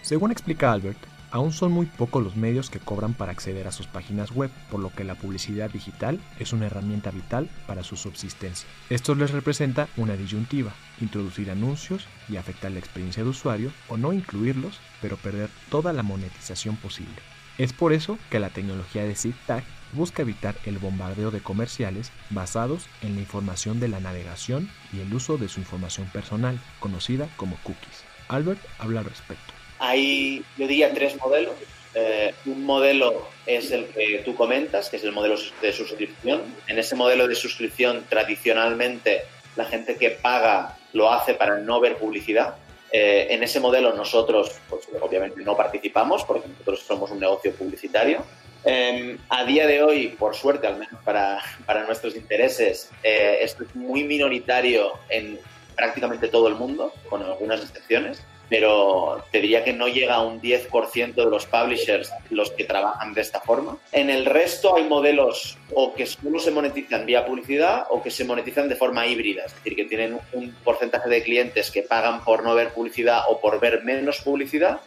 Según 0.02 0.32
explica 0.32 0.72
Albert, 0.72 1.00
aún 1.36 1.52
son 1.52 1.74
muy 1.74 1.86
pocos 1.86 2.24
los 2.24 2.38
medios 2.38 2.70
que 2.70 2.80
cobran 2.80 3.14
para 3.14 3.34
acceder 3.34 3.68
a 3.68 3.74
sus 3.74 3.88
páginas 3.88 4.32
web, 4.32 4.50
por 4.72 4.80
lo 4.80 4.90
que 4.90 5.04
la 5.04 5.16
publicidad 5.16 5.70
digital 5.70 6.18
es 6.40 6.54
una 6.54 6.68
herramienta 6.68 7.12
vital 7.12 7.50
para 7.68 7.84
su 7.84 7.98
subsistencia. 7.98 8.70
Esto 8.90 9.16
les 9.16 9.32
representa 9.32 9.90
una 9.98 10.16
disyuntiva, 10.16 10.72
introducir 11.02 11.52
anuncios 11.52 12.08
y 12.30 12.38
afectar 12.38 12.72
la 12.72 12.80
experiencia 12.80 13.22
de 13.22 13.32
usuario 13.32 13.74
o 13.90 13.98
no 13.98 14.14
incluirlos, 14.14 14.80
pero 15.02 15.18
perder 15.18 15.50
toda 15.70 15.92
la 15.92 16.04
monetización 16.04 16.78
posible. 16.78 17.18
Es 17.58 17.74
por 17.74 17.92
eso 17.92 18.18
que 18.30 18.40
la 18.40 18.50
tecnología 18.50 19.04
de 19.04 19.16
ZipTag 19.16 19.66
busca 19.92 20.22
evitar 20.22 20.56
el 20.64 20.78
bombardeo 20.78 21.32
de 21.32 21.42
comerciales 21.42 22.14
basados 22.30 22.88
en 23.02 23.16
la 23.16 23.20
información 23.20 23.82
de 23.82 23.90
la 23.90 24.00
navegación 24.00 24.70
y 24.94 25.02
el 25.02 25.14
uso 25.14 25.38
de 25.38 25.50
su 25.50 25.60
información 25.60 26.08
personal, 26.14 26.62
conocida 26.80 27.28
como 27.36 27.58
cookies. 27.58 28.06
Albert 28.30 28.62
habla 28.80 29.02
al 29.02 29.06
respecto. 29.06 29.65
Hay, 29.80 30.44
yo 30.58 30.68
diría, 30.68 30.94
tres 30.94 31.16
modelos. 31.18 31.56
Eh, 31.94 32.34
un 32.46 32.64
modelo 32.66 33.28
es 33.46 33.72
el 33.72 33.86
que 33.86 34.22
tú 34.26 34.36
comentas, 34.36 34.90
que 34.90 34.98
es 34.98 35.04
el 35.04 35.12
modelo 35.12 35.38
de 35.62 35.72
suscripción. 35.72 36.42
En 36.68 36.78
ese 36.78 36.96
modelo 36.96 37.28
de 37.28 37.36
suscripción, 37.36 38.06
tradicionalmente, 38.10 39.24
la 39.56 39.66
gente 39.66 39.96
que 39.96 40.12
paga 40.12 40.78
lo 40.94 41.12
hace 41.12 41.34
para 41.34 41.58
no 41.60 41.80
ver 41.80 41.98
publicidad. 41.98 42.56
Eh, 42.92 43.28
en 43.34 43.44
ese 43.44 43.60
modelo 43.60 43.94
nosotros, 43.94 44.52
pues, 44.70 44.88
obviamente, 45.02 45.42
no 45.42 45.58
participamos 45.58 46.24
porque 46.24 46.48
nosotros 46.48 46.82
somos 46.82 47.12
un 47.12 47.20
negocio 47.20 47.54
publicitario. 47.54 48.24
Eh, 48.64 49.18
a 49.30 49.44
día 49.44 49.68
de 49.68 49.84
hoy, 49.84 50.08
por 50.08 50.36
suerte, 50.36 50.68
al 50.68 50.78
menos 50.78 51.04
para, 51.04 51.42
para 51.66 51.86
nuestros 51.86 52.16
intereses, 52.16 52.90
eh, 53.04 53.40
esto 53.42 53.64
es 53.64 53.76
muy 53.76 54.04
minoritario 54.04 54.94
en 55.10 55.40
prácticamente 55.76 56.30
todo 56.30 56.48
el 56.48 56.56
mundo, 56.56 56.94
con 57.10 57.22
algunas 57.22 57.62
excepciones 57.62 58.24
pero 58.50 59.24
te 59.32 59.42
diría 59.42 59.64
que 59.64 59.74
no 59.74 59.88
llega 59.88 60.16
a 60.16 60.22
un 60.22 60.42
10% 60.42 61.14
de 61.14 61.26
los 61.26 61.46
publishers 61.46 62.12
los 62.30 62.52
que 62.52 62.66
trabajan 62.66 63.14
de 63.14 63.22
esta 63.22 63.40
forma. 63.40 63.78
En 63.92 64.10
el 64.10 64.26
resto 64.26 64.76
hay 64.76 64.84
modelos 64.84 65.58
o 65.74 65.94
que 65.94 66.06
solo 66.06 66.40
se 66.40 66.52
monetizan 66.52 67.06
vía 67.06 67.26
publicidad 67.26 67.88
o 67.90 68.02
que 68.02 68.12
se 68.12 68.26
monetizan 68.26 68.70
de 68.70 68.76
forma 68.76 69.08
híbrida, 69.08 69.46
es 69.46 69.56
decir, 69.56 69.76
que 69.76 69.86
tienen 69.86 70.20
un 70.34 70.54
porcentaje 70.64 71.10
de 71.10 71.24
clientes 71.24 71.72
que 71.72 71.84
pagan 71.84 72.24
por 72.24 72.44
no 72.44 72.56
ver 72.56 72.74
publicidad 72.74 73.24
o 73.30 73.40
por 73.40 73.60
ver 73.60 73.84
menos 73.84 74.22
publicidad 74.22 74.80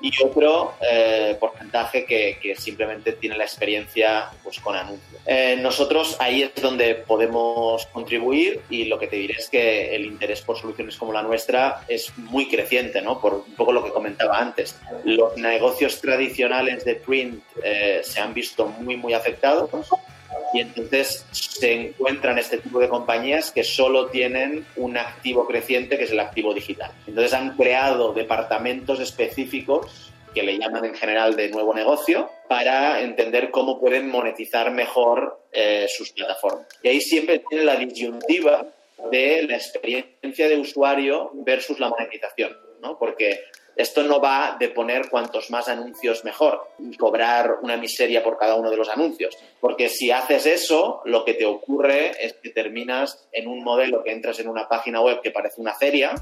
y 0.00 0.12
otro 0.22 0.74
eh, 0.80 1.36
porcentaje 1.38 2.04
que, 2.04 2.38
simplemente 2.58 3.12
tiene 3.12 3.36
la 3.36 3.44
experiencia 3.44 4.30
pues, 4.42 4.58
con 4.60 4.74
anuncios. 4.74 5.22
Eh, 5.26 5.58
nosotros 5.60 6.16
ahí 6.18 6.42
es 6.42 6.54
donde 6.60 6.94
podemos 6.94 7.86
contribuir 7.86 8.62
y 8.70 8.84
lo 8.84 8.98
que 8.98 9.06
te 9.06 9.16
diré 9.16 9.34
es 9.34 9.48
que 9.48 9.94
el 9.94 10.06
interés 10.06 10.42
por 10.42 10.58
soluciones 10.58 10.96
como 10.96 11.12
la 11.12 11.22
nuestra 11.22 11.84
es 11.88 12.16
muy 12.16 12.48
creciente, 12.48 13.02
¿no? 13.02 13.20
por 13.20 13.34
un 13.34 13.54
poco 13.54 13.72
lo 13.72 13.84
que 13.84 13.90
comentaba 13.90 14.38
antes. 14.38 14.78
Los 15.04 15.36
negocios 15.36 16.00
tradicionales 16.00 16.84
de 16.84 16.94
print 16.96 17.42
eh, 17.62 18.00
se 18.02 18.20
han 18.20 18.34
visto 18.34 18.66
muy, 18.66 18.96
muy 18.96 19.12
afectados 19.12 19.70
y 20.52 20.60
entonces 20.60 21.26
se 21.30 21.72
encuentran 21.72 22.38
este 22.38 22.58
tipo 22.58 22.78
de 22.78 22.88
compañías 22.88 23.50
que 23.50 23.64
solo 23.64 24.06
tienen 24.06 24.64
un 24.76 24.96
activo 24.96 25.46
creciente 25.46 25.98
que 25.98 26.04
es 26.04 26.12
el 26.12 26.20
activo 26.20 26.54
digital. 26.54 26.90
Entonces 27.06 27.34
han 27.34 27.56
creado 27.56 28.12
departamentos 28.12 29.00
específicos 29.00 30.12
que 30.34 30.42
le 30.42 30.58
llaman 30.58 30.84
en 30.84 30.94
general 30.94 31.36
de 31.36 31.48
nuevo 31.48 31.74
negocio 31.74 32.30
para 32.48 33.00
entender 33.00 33.50
cómo 33.50 33.80
pueden 33.80 34.08
monetizar 34.08 34.70
mejor 34.70 35.40
eh, 35.52 35.86
sus 35.88 36.12
plataformas. 36.12 36.66
Y 36.82 36.88
ahí 36.88 37.00
siempre 37.00 37.42
tiene 37.48 37.64
la 37.64 37.76
disyuntiva 37.76 38.66
de 39.10 39.46
la 39.48 39.56
experiencia 39.56 40.48
de 40.48 40.58
usuario 40.58 41.30
versus 41.34 41.78
la 41.78 41.88
monetización, 41.88 42.56
¿no? 42.80 42.98
Porque 42.98 43.40
esto 43.78 44.02
no 44.02 44.20
va 44.20 44.56
de 44.58 44.70
poner 44.70 45.08
cuantos 45.08 45.50
más 45.50 45.68
anuncios 45.68 46.24
mejor 46.24 46.68
y 46.80 46.96
cobrar 46.96 47.58
una 47.62 47.76
miseria 47.76 48.24
por 48.24 48.36
cada 48.36 48.56
uno 48.56 48.70
de 48.70 48.76
los 48.76 48.88
anuncios. 48.88 49.38
Porque 49.60 49.88
si 49.88 50.10
haces 50.10 50.46
eso, 50.46 51.00
lo 51.04 51.24
que 51.24 51.34
te 51.34 51.46
ocurre 51.46 52.10
es 52.20 52.34
que 52.42 52.50
terminas 52.50 53.28
en 53.30 53.46
un 53.46 53.62
modelo 53.62 54.02
que 54.02 54.10
entras 54.10 54.40
en 54.40 54.48
una 54.48 54.68
página 54.68 55.00
web 55.00 55.20
que 55.22 55.30
parece 55.30 55.60
una 55.60 55.74
feria 55.74 56.12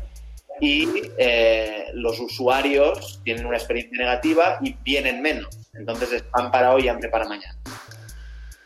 y 0.60 0.86
eh, 1.16 1.86
los 1.94 2.20
usuarios 2.20 3.22
tienen 3.24 3.46
una 3.46 3.56
experiencia 3.56 3.96
negativa 3.96 4.58
y 4.62 4.74
vienen 4.82 5.22
menos. 5.22 5.48
Entonces 5.72 6.12
es 6.12 6.22
pan 6.24 6.50
para 6.50 6.74
hoy 6.74 6.84
y 6.84 6.88
hambre 6.88 7.08
para 7.08 7.26
mañana. 7.26 7.56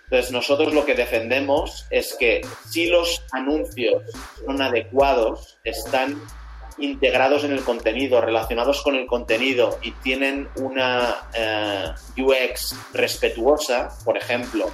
Entonces 0.06 0.32
nosotros 0.32 0.74
lo 0.74 0.84
que 0.84 0.96
defendemos 0.96 1.86
es 1.90 2.16
que 2.18 2.40
si 2.68 2.86
los 2.86 3.22
anuncios 3.30 4.02
son 4.44 4.60
adecuados, 4.60 5.58
están 5.62 6.20
integrados 6.80 7.44
en 7.44 7.52
el 7.52 7.62
contenido, 7.62 8.20
relacionados 8.20 8.82
con 8.82 8.96
el 8.96 9.06
contenido 9.06 9.78
y 9.82 9.92
tienen 9.92 10.48
una 10.56 11.28
eh, 11.34 11.86
UX 12.16 12.76
respetuosa, 12.92 13.90
por 14.04 14.16
ejemplo, 14.16 14.70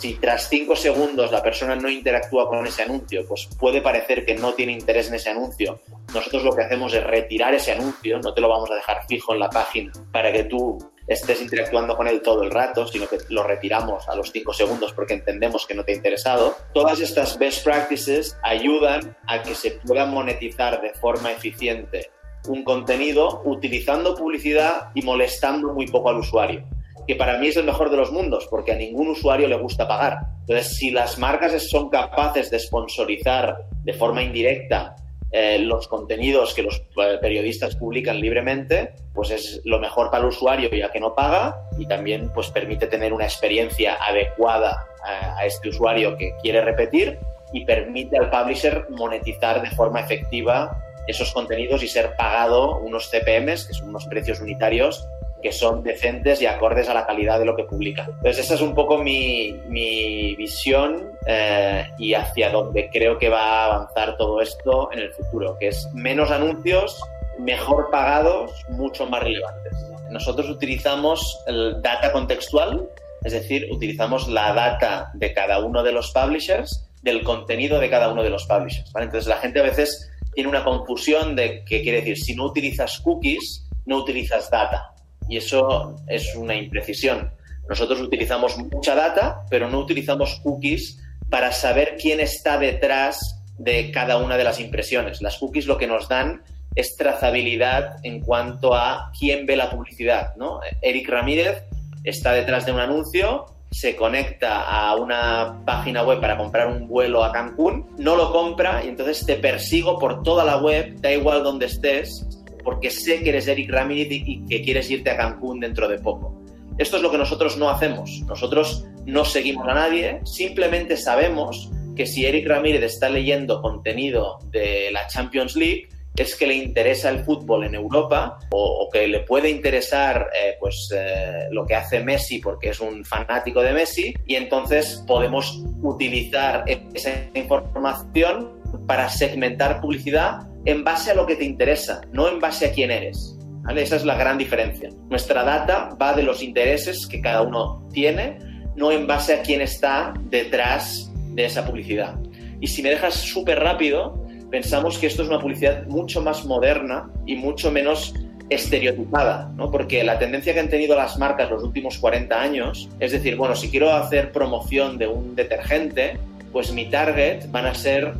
si 0.00 0.14
tras 0.14 0.48
cinco 0.48 0.74
segundos 0.74 1.30
la 1.30 1.42
persona 1.42 1.76
no 1.76 1.90
interactúa 1.90 2.48
con 2.48 2.66
ese 2.66 2.82
anuncio, 2.82 3.26
pues 3.28 3.48
puede 3.58 3.82
parecer 3.82 4.24
que 4.24 4.34
no 4.34 4.54
tiene 4.54 4.72
interés 4.72 5.08
en 5.08 5.14
ese 5.14 5.28
anuncio. 5.28 5.80
Nosotros 6.14 6.42
lo 6.42 6.54
que 6.54 6.62
hacemos 6.62 6.94
es 6.94 7.04
retirar 7.04 7.54
ese 7.54 7.72
anuncio, 7.72 8.18
no 8.18 8.32
te 8.32 8.40
lo 8.40 8.48
vamos 8.48 8.70
a 8.70 8.76
dejar 8.76 9.06
fijo 9.06 9.34
en 9.34 9.40
la 9.40 9.50
página 9.50 9.92
para 10.10 10.32
que 10.32 10.44
tú 10.44 10.78
estés 11.14 11.40
interactuando 11.42 11.96
con 11.96 12.06
él 12.06 12.22
todo 12.22 12.42
el 12.42 12.50
rato, 12.50 12.86
sino 12.86 13.08
que 13.08 13.18
lo 13.28 13.42
retiramos 13.42 14.08
a 14.08 14.14
los 14.14 14.30
cinco 14.30 14.52
segundos 14.52 14.92
porque 14.92 15.14
entendemos 15.14 15.66
que 15.66 15.74
no 15.74 15.84
te 15.84 15.92
ha 15.92 15.96
interesado. 15.96 16.56
Todas 16.72 17.00
estas 17.00 17.38
best 17.38 17.64
practices 17.64 18.38
ayudan 18.42 19.16
a 19.26 19.42
que 19.42 19.54
se 19.54 19.72
pueda 19.72 20.06
monetizar 20.06 20.80
de 20.80 20.92
forma 20.94 21.32
eficiente 21.32 22.10
un 22.48 22.64
contenido 22.64 23.42
utilizando 23.44 24.14
publicidad 24.14 24.88
y 24.94 25.02
molestando 25.02 25.74
muy 25.74 25.86
poco 25.86 26.08
al 26.08 26.16
usuario 26.16 26.64
que 27.06 27.16
para 27.16 27.38
mí 27.38 27.48
es 27.48 27.56
el 27.56 27.64
mejor 27.64 27.90
de 27.90 27.96
los 27.96 28.12
mundos, 28.12 28.46
porque 28.48 28.70
a 28.70 28.76
ningún 28.76 29.08
usuario 29.08 29.48
le 29.48 29.56
gusta 29.56 29.88
pagar. 29.88 30.18
Entonces, 30.42 30.76
si 30.76 30.92
las 30.92 31.18
marcas 31.18 31.60
son 31.68 31.88
capaces 31.88 32.52
de 32.52 32.58
sponsorizar 32.60 33.64
de 33.82 33.92
forma 33.92 34.22
indirecta 34.22 34.94
eh, 35.32 35.58
los 35.60 35.86
contenidos 35.86 36.54
que 36.54 36.62
los 36.62 36.82
eh, 36.96 37.18
periodistas 37.20 37.76
publican 37.76 38.20
libremente, 38.20 38.94
pues 39.14 39.30
es 39.30 39.60
lo 39.64 39.78
mejor 39.78 40.10
para 40.10 40.24
el 40.24 40.30
usuario 40.30 40.68
ya 40.70 40.90
que 40.90 40.98
no 40.98 41.14
paga 41.14 41.68
y 41.78 41.86
también 41.86 42.32
pues 42.34 42.50
permite 42.50 42.88
tener 42.88 43.12
una 43.12 43.24
experiencia 43.24 43.96
adecuada 44.02 44.86
a, 45.04 45.46
este 45.46 45.68
usuario 45.68 46.16
que 46.16 46.34
quiere 46.42 46.60
repetir 46.62 47.18
y 47.52 47.64
permite 47.64 48.18
al 48.18 48.28
publisher 48.28 48.86
monetizar 48.90 49.62
de 49.62 49.70
forma 49.70 50.00
efectiva 50.00 50.82
esos 51.06 51.32
contenidos 51.32 51.82
y 51.82 51.88
ser 51.88 52.14
pagado 52.16 52.78
unos 52.78 53.08
CPMs, 53.10 53.66
que 53.66 53.74
son 53.74 53.88
unos 53.88 54.06
precios 54.06 54.40
unitarios 54.40 55.06
que 55.42 55.52
son 55.52 55.82
decentes 55.82 56.40
y 56.42 56.46
acordes 56.46 56.88
a 56.88 56.94
la 56.94 57.06
calidad 57.06 57.38
de 57.38 57.44
lo 57.44 57.56
que 57.56 57.64
publica. 57.64 58.04
Entonces 58.04 58.44
esa 58.44 58.54
es 58.54 58.60
un 58.60 58.74
poco 58.74 58.98
mi, 58.98 59.52
mi 59.68 60.34
visión 60.36 61.10
eh, 61.26 61.86
y 61.98 62.14
hacia 62.14 62.50
donde 62.50 62.90
creo 62.90 63.18
que 63.18 63.28
va 63.28 63.42
a 63.42 63.64
avanzar 63.66 64.16
todo 64.16 64.40
esto 64.40 64.90
en 64.92 65.00
el 65.00 65.12
futuro, 65.12 65.56
que 65.58 65.68
es 65.68 65.88
menos 65.94 66.30
anuncios, 66.30 67.00
mejor 67.38 67.90
pagados, 67.90 68.52
mucho 68.70 69.06
más 69.06 69.22
relevantes. 69.22 69.72
Nosotros 70.10 70.48
utilizamos 70.48 71.38
el 71.46 71.80
data 71.82 72.12
contextual, 72.12 72.88
es 73.22 73.32
decir, 73.32 73.68
utilizamos 73.70 74.28
la 74.28 74.52
data 74.52 75.10
de 75.14 75.32
cada 75.32 75.60
uno 75.60 75.82
de 75.82 75.92
los 75.92 76.10
publishers, 76.12 76.86
del 77.02 77.22
contenido 77.22 77.78
de 77.80 77.90
cada 77.90 78.10
uno 78.10 78.22
de 78.22 78.30
los 78.30 78.46
publishers. 78.46 78.90
Entonces 78.94 79.26
la 79.26 79.36
gente 79.36 79.60
a 79.60 79.64
veces 79.64 80.10
tiene 80.34 80.48
una 80.48 80.64
confusión 80.64 81.36
de 81.36 81.64
qué 81.64 81.82
quiere 81.82 81.98
decir, 81.98 82.18
si 82.18 82.34
no 82.34 82.46
utilizas 82.46 83.00
cookies, 83.00 83.66
no 83.86 83.98
utilizas 83.98 84.50
data. 84.50 84.94
Y 85.30 85.36
eso 85.36 85.96
es 86.08 86.34
una 86.34 86.56
imprecisión. 86.56 87.30
Nosotros 87.68 88.00
utilizamos 88.00 88.58
mucha 88.58 88.96
data, 88.96 89.44
pero 89.48 89.70
no 89.70 89.78
utilizamos 89.78 90.40
cookies 90.42 91.00
para 91.30 91.52
saber 91.52 91.96
quién 91.96 92.18
está 92.18 92.58
detrás 92.58 93.40
de 93.56 93.92
cada 93.92 94.16
una 94.18 94.36
de 94.36 94.42
las 94.42 94.58
impresiones. 94.58 95.22
Las 95.22 95.38
cookies 95.38 95.66
lo 95.66 95.78
que 95.78 95.86
nos 95.86 96.08
dan 96.08 96.42
es 96.74 96.96
trazabilidad 96.96 97.96
en 98.02 98.20
cuanto 98.20 98.74
a 98.74 99.12
quién 99.18 99.46
ve 99.46 99.54
la 99.54 99.70
publicidad. 99.70 100.34
¿no? 100.36 100.60
Eric 100.82 101.08
Ramírez 101.08 101.62
está 102.02 102.32
detrás 102.32 102.66
de 102.66 102.72
un 102.72 102.80
anuncio, 102.80 103.46
se 103.70 103.94
conecta 103.94 104.62
a 104.62 104.96
una 104.96 105.62
página 105.64 106.02
web 106.02 106.20
para 106.20 106.36
comprar 106.36 106.66
un 106.66 106.88
vuelo 106.88 107.22
a 107.22 107.30
Cancún, 107.30 107.86
no 107.98 108.16
lo 108.16 108.32
compra 108.32 108.82
y 108.84 108.88
entonces 108.88 109.24
te 109.24 109.36
persigo 109.36 109.96
por 109.98 110.24
toda 110.24 110.44
la 110.44 110.56
web, 110.56 111.00
da 111.00 111.12
igual 111.12 111.44
donde 111.44 111.66
estés, 111.66 112.26
porque 112.62 112.90
sé 112.90 113.22
que 113.22 113.30
eres 113.30 113.48
Eric 113.48 113.70
Ramírez 113.70 114.08
y 114.10 114.44
que 114.46 114.62
quieres 114.62 114.90
irte 114.90 115.10
a 115.10 115.16
Cancún 115.16 115.60
dentro 115.60 115.88
de 115.88 115.98
poco. 115.98 116.42
Esto 116.78 116.96
es 116.96 117.02
lo 117.02 117.10
que 117.10 117.18
nosotros 117.18 117.56
no 117.58 117.68
hacemos. 117.68 118.22
Nosotros 118.26 118.86
no 119.04 119.24
seguimos 119.24 119.68
a 119.68 119.74
nadie, 119.74 120.20
simplemente 120.24 120.96
sabemos 120.96 121.70
que 121.94 122.06
si 122.06 122.24
Eric 122.24 122.48
Ramírez 122.48 122.82
está 122.82 123.10
leyendo 123.10 123.60
contenido 123.60 124.38
de 124.50 124.90
la 124.90 125.06
Champions 125.06 125.56
League, 125.56 125.88
es 126.16 126.34
que 126.36 126.46
le 126.46 126.54
interesa 126.54 127.10
el 127.10 127.24
fútbol 127.24 127.64
en 127.64 127.74
Europa 127.74 128.38
o, 128.50 128.88
que 128.92 129.06
le 129.06 129.20
puede 129.20 129.48
interesar 129.48 130.28
eh, 130.34 130.56
pues 130.58 130.92
eh, 130.94 131.48
lo 131.50 131.64
que 131.64 131.74
hace 131.74 132.00
Messi 132.00 132.38
porque 132.40 132.70
es 132.70 132.80
un 132.80 133.04
fanático 133.04 133.62
de 133.62 133.72
Messi 133.72 134.14
y 134.26 134.34
entonces 134.34 135.04
podemos 135.06 135.62
utilizar 135.82 136.64
esa 136.66 137.10
información 137.34 138.59
para 138.90 139.08
segmentar 139.08 139.80
publicidad 139.80 140.48
en 140.64 140.82
base 140.82 141.12
a 141.12 141.14
lo 141.14 141.24
que 141.24 141.36
te 141.36 141.44
interesa, 141.44 142.00
no 142.10 142.26
en 142.26 142.40
base 142.40 142.66
a 142.66 142.72
quién 142.72 142.90
eres. 142.90 143.38
Esa 143.76 143.94
es 143.94 144.04
la 144.04 144.16
gran 144.16 144.36
diferencia. 144.36 144.88
Nuestra 145.08 145.44
data 145.44 145.90
va 145.90 146.12
de 146.12 146.24
los 146.24 146.42
intereses 146.42 147.06
que 147.06 147.20
cada 147.20 147.42
uno 147.42 147.86
tiene, 147.92 148.40
no 148.74 148.90
en 148.90 149.06
base 149.06 149.34
a 149.34 149.42
quién 149.42 149.60
está 149.60 150.12
detrás 150.22 151.08
de 151.36 151.44
esa 151.44 151.64
publicidad. 151.64 152.16
Y 152.60 152.66
si 152.66 152.82
me 152.82 152.90
dejas 152.90 153.14
súper 153.14 153.60
rápido, 153.60 154.26
pensamos 154.50 154.98
que 154.98 155.06
esto 155.06 155.22
es 155.22 155.28
una 155.28 155.38
publicidad 155.38 155.86
mucho 155.86 156.20
más 156.20 156.44
moderna 156.44 157.08
y 157.26 157.36
mucho 157.36 157.70
menos 157.70 158.12
estereotipada, 158.48 159.52
¿no? 159.54 159.70
Porque 159.70 160.02
la 160.02 160.18
tendencia 160.18 160.52
que 160.52 160.58
han 160.58 160.68
tenido 160.68 160.96
las 160.96 161.16
marcas 161.16 161.48
los 161.48 161.62
últimos 161.62 161.96
40 161.98 162.42
años 162.42 162.88
es 162.98 163.12
decir, 163.12 163.36
bueno, 163.36 163.54
si 163.54 163.70
quiero 163.70 163.94
hacer 163.94 164.32
promoción 164.32 164.98
de 164.98 165.06
un 165.06 165.36
detergente, 165.36 166.18
pues 166.52 166.72
mi 166.72 166.86
target 166.86 167.50
van 167.50 167.66
a 167.66 167.74
ser 167.74 168.12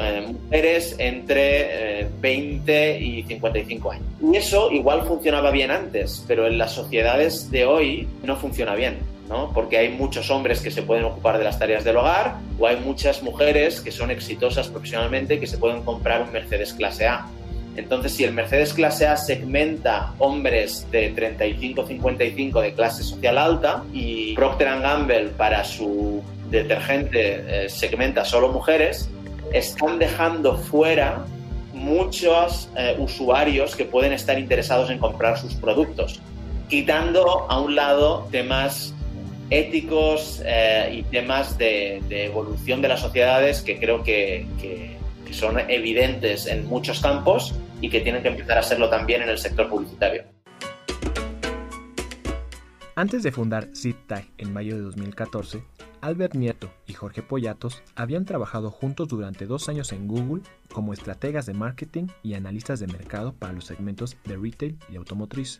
eh, 0.00 0.26
mujeres 0.26 0.96
entre 0.98 2.08
20 2.20 2.90
eh, 2.90 3.00
y 3.00 3.22
55 3.24 3.92
años. 3.92 4.06
Y 4.20 4.36
eso 4.36 4.70
igual 4.70 5.02
funcionaba 5.02 5.50
bien 5.50 5.70
antes, 5.70 6.24
pero 6.26 6.46
en 6.46 6.58
las 6.58 6.72
sociedades 6.72 7.50
de 7.50 7.64
hoy 7.64 8.08
no 8.22 8.36
funciona 8.36 8.74
bien. 8.74 8.98
¿no? 9.28 9.50
Porque 9.52 9.78
hay 9.78 9.88
muchos 9.88 10.30
hombres 10.30 10.60
que 10.60 10.70
se 10.70 10.82
pueden 10.82 11.04
ocupar 11.04 11.38
de 11.38 11.44
las 11.44 11.58
tareas 11.58 11.82
del 11.82 11.96
hogar 11.96 12.36
o 12.58 12.66
hay 12.66 12.76
muchas 12.76 13.24
mujeres 13.24 13.80
que 13.80 13.90
son 13.90 14.12
exitosas 14.12 14.68
profesionalmente 14.68 15.40
que 15.40 15.48
se 15.48 15.58
pueden 15.58 15.82
comprar 15.82 16.22
un 16.22 16.32
Mercedes 16.32 16.72
clase 16.72 17.06
A. 17.06 17.26
Entonces, 17.76 18.12
si 18.12 18.24
el 18.24 18.32
Mercedes 18.32 18.72
clase 18.72 19.06
A 19.06 19.16
segmenta 19.16 20.14
hombres 20.18 20.86
de 20.90 21.14
35-55 21.14 22.62
de 22.62 22.72
clase 22.72 23.02
social 23.02 23.36
alta 23.36 23.84
y 23.92 24.34
Procter 24.34 24.80
Gamble 24.80 25.28
para 25.36 25.62
su 25.62 26.22
detergente 26.50 27.64
eh, 27.64 27.68
segmenta 27.68 28.24
solo 28.24 28.48
mujeres, 28.48 29.08
están 29.52 29.98
dejando 29.98 30.56
fuera 30.56 31.24
muchos 31.72 32.70
eh, 32.76 32.96
usuarios 32.98 33.76
que 33.76 33.84
pueden 33.84 34.12
estar 34.12 34.38
interesados 34.38 34.90
en 34.90 34.98
comprar 34.98 35.38
sus 35.38 35.54
productos, 35.54 36.20
quitando 36.68 37.46
a 37.50 37.60
un 37.60 37.74
lado 37.74 38.26
temas 38.30 38.94
éticos 39.50 40.42
eh, 40.44 40.90
y 40.98 41.02
temas 41.04 41.56
de, 41.58 42.02
evolución 42.10 42.82
de 42.82 42.88
las 42.88 43.00
sociedades 43.00 43.62
que 43.62 43.78
creo 43.78 44.02
que, 44.02 44.46
son 45.32 45.58
evidentes 45.68 46.46
en 46.46 46.66
muchos 46.66 47.00
campos 47.00 47.52
y 47.80 47.90
que 47.90 48.00
tienen 48.00 48.22
que 48.22 48.28
empezar 48.28 48.56
a 48.58 48.62
serlo 48.62 48.88
también 48.88 49.22
en 49.22 49.28
el 49.28 49.36
sector 49.36 49.68
publicitario. 49.68 50.22
Antes 52.94 53.22
de 53.22 53.32
fundar 53.32 53.68
SIDTAG 53.74 54.24
en 54.38 54.52
mayo 54.54 54.76
de 54.76 54.82
2014, 54.82 55.62
Albert 56.06 56.36
Nieto 56.36 56.70
y 56.86 56.92
Jorge 56.92 57.20
Pollatos 57.20 57.82
habían 57.96 58.26
trabajado 58.26 58.70
juntos 58.70 59.08
durante 59.08 59.44
dos 59.44 59.68
años 59.68 59.90
en 59.90 60.06
Google 60.06 60.44
como 60.72 60.92
estrategas 60.92 61.46
de 61.46 61.54
marketing 61.54 62.06
y 62.22 62.34
analistas 62.34 62.78
de 62.78 62.86
mercado 62.86 63.32
para 63.32 63.52
los 63.52 63.64
segmentos 63.64 64.16
de 64.24 64.36
retail 64.36 64.78
y 64.88 64.94
automotriz. 64.94 65.58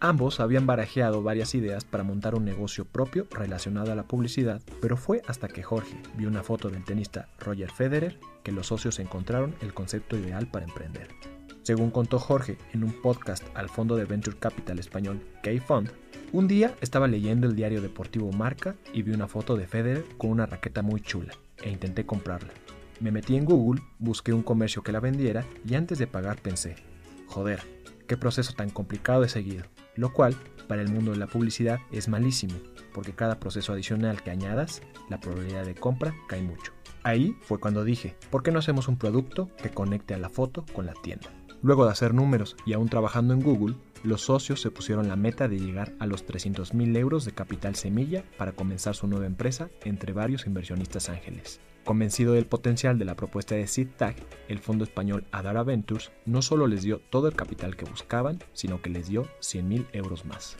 Ambos 0.00 0.40
habían 0.40 0.66
barajeado 0.66 1.22
varias 1.22 1.54
ideas 1.54 1.84
para 1.84 2.02
montar 2.02 2.34
un 2.34 2.44
negocio 2.44 2.84
propio 2.84 3.28
relacionado 3.30 3.92
a 3.92 3.94
la 3.94 4.08
publicidad, 4.08 4.60
pero 4.80 4.96
fue 4.96 5.22
hasta 5.28 5.46
que 5.46 5.62
Jorge 5.62 5.96
vio 6.16 6.26
una 6.26 6.42
foto 6.42 6.70
del 6.70 6.82
tenista 6.82 7.28
Roger 7.38 7.70
Federer 7.70 8.18
que 8.42 8.50
los 8.50 8.66
socios 8.66 8.98
encontraron 8.98 9.54
el 9.60 9.74
concepto 9.74 10.18
ideal 10.18 10.48
para 10.48 10.64
emprender. 10.64 11.06
Según 11.64 11.90
contó 11.90 12.18
Jorge 12.18 12.58
en 12.74 12.84
un 12.84 12.92
podcast 12.92 13.42
al 13.54 13.70
fondo 13.70 13.96
de 13.96 14.04
Venture 14.04 14.36
Capital 14.36 14.78
español 14.78 15.22
K-Fund, 15.42 15.90
un 16.32 16.46
día 16.46 16.74
estaba 16.82 17.08
leyendo 17.08 17.46
el 17.46 17.56
diario 17.56 17.80
deportivo 17.80 18.30
Marca 18.32 18.76
y 18.92 19.00
vi 19.00 19.12
una 19.12 19.28
foto 19.28 19.56
de 19.56 19.66
Federer 19.66 20.04
con 20.18 20.28
una 20.28 20.44
raqueta 20.44 20.82
muy 20.82 21.00
chula 21.00 21.32
e 21.62 21.70
intenté 21.70 22.04
comprarla. 22.04 22.52
Me 23.00 23.10
metí 23.10 23.34
en 23.36 23.46
Google, 23.46 23.80
busqué 23.98 24.34
un 24.34 24.42
comercio 24.42 24.82
que 24.82 24.92
la 24.92 25.00
vendiera 25.00 25.46
y 25.66 25.74
antes 25.74 25.98
de 25.98 26.06
pagar 26.06 26.36
pensé, 26.42 26.76
joder, 27.28 27.62
qué 28.06 28.18
proceso 28.18 28.52
tan 28.52 28.68
complicado 28.68 29.24
he 29.24 29.30
seguido, 29.30 29.64
lo 29.96 30.12
cual 30.12 30.36
para 30.68 30.82
el 30.82 30.90
mundo 30.90 31.12
de 31.12 31.16
la 31.16 31.28
publicidad 31.28 31.80
es 31.90 32.08
malísimo, 32.08 32.56
porque 32.92 33.14
cada 33.14 33.40
proceso 33.40 33.72
adicional 33.72 34.22
que 34.22 34.30
añadas, 34.30 34.82
la 35.08 35.18
probabilidad 35.18 35.64
de 35.64 35.74
compra 35.74 36.14
cae 36.28 36.42
mucho. 36.42 36.72
Ahí 37.04 37.34
fue 37.40 37.58
cuando 37.58 37.84
dije, 37.84 38.16
¿por 38.30 38.42
qué 38.42 38.52
no 38.52 38.58
hacemos 38.58 38.86
un 38.86 38.98
producto 38.98 39.48
que 39.62 39.70
conecte 39.70 40.12
a 40.12 40.18
la 40.18 40.28
foto 40.28 40.66
con 40.74 40.84
la 40.84 40.92
tienda? 40.92 41.30
Luego 41.64 41.86
de 41.86 41.92
hacer 41.92 42.12
números 42.12 42.56
y 42.66 42.74
aún 42.74 42.90
trabajando 42.90 43.32
en 43.32 43.40
Google, 43.40 43.76
los 44.02 44.20
socios 44.20 44.60
se 44.60 44.70
pusieron 44.70 45.08
la 45.08 45.16
meta 45.16 45.48
de 45.48 45.58
llegar 45.58 45.94
a 45.98 46.04
los 46.04 46.26
300.000 46.26 46.94
euros 46.98 47.24
de 47.24 47.32
capital 47.32 47.74
semilla 47.74 48.22
para 48.36 48.52
comenzar 48.52 48.94
su 48.94 49.06
nueva 49.06 49.24
empresa 49.24 49.70
entre 49.82 50.12
varios 50.12 50.46
inversionistas 50.46 51.08
ángeles. 51.08 51.60
Convencido 51.86 52.34
del 52.34 52.44
potencial 52.44 52.98
de 52.98 53.06
la 53.06 53.16
propuesta 53.16 53.54
de 53.54 53.66
SeedTag, 53.66 54.14
el 54.48 54.58
fondo 54.58 54.84
español 54.84 55.24
Adara 55.32 55.62
Ventures 55.62 56.12
no 56.26 56.42
solo 56.42 56.66
les 56.66 56.82
dio 56.82 56.98
todo 56.98 57.28
el 57.28 57.34
capital 57.34 57.76
que 57.76 57.86
buscaban, 57.86 58.40
sino 58.52 58.82
que 58.82 58.90
les 58.90 59.08
dio 59.08 59.22
100.000 59.40 59.86
euros 59.94 60.26
más. 60.26 60.58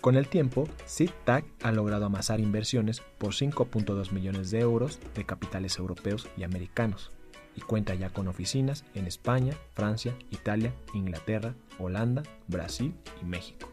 Con 0.00 0.16
el 0.16 0.28
tiempo, 0.28 0.66
SeedTag 0.86 1.44
ha 1.62 1.72
logrado 1.72 2.06
amasar 2.06 2.40
inversiones 2.40 3.02
por 3.18 3.34
5.2 3.34 4.12
millones 4.12 4.50
de 4.50 4.60
euros 4.60 4.98
de 5.14 5.26
capitales 5.26 5.78
europeos 5.78 6.26
y 6.38 6.44
americanos, 6.44 7.12
y 7.58 7.60
cuenta 7.60 7.94
ya 7.96 8.10
con 8.10 8.28
oficinas 8.28 8.84
en 8.94 9.06
España, 9.06 9.52
Francia, 9.74 10.14
Italia, 10.30 10.72
Inglaterra, 10.94 11.54
Holanda, 11.80 12.22
Brasil 12.46 12.94
y 13.20 13.24
México. 13.24 13.68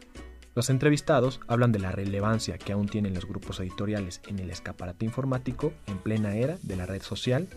Los 0.56 0.72
entrevistados 0.72 1.40
hablan 1.48 1.72
de 1.72 1.78
la 1.78 1.92
relevancia 1.92 2.58
que 2.58 2.74
aún 2.74 2.88
tienen 2.88 3.14
los 3.14 3.28
grupos 3.28 3.60
editoriales 3.60 4.22
en 4.28 4.40
el 4.40 4.50
escaparate 4.50 5.06
informático 5.06 5.72
en 5.86 6.00
plena 6.00 6.36
era 6.36 6.58
de 6.64 6.76
la 6.76 6.88
red 6.88 7.04
social 7.04 7.48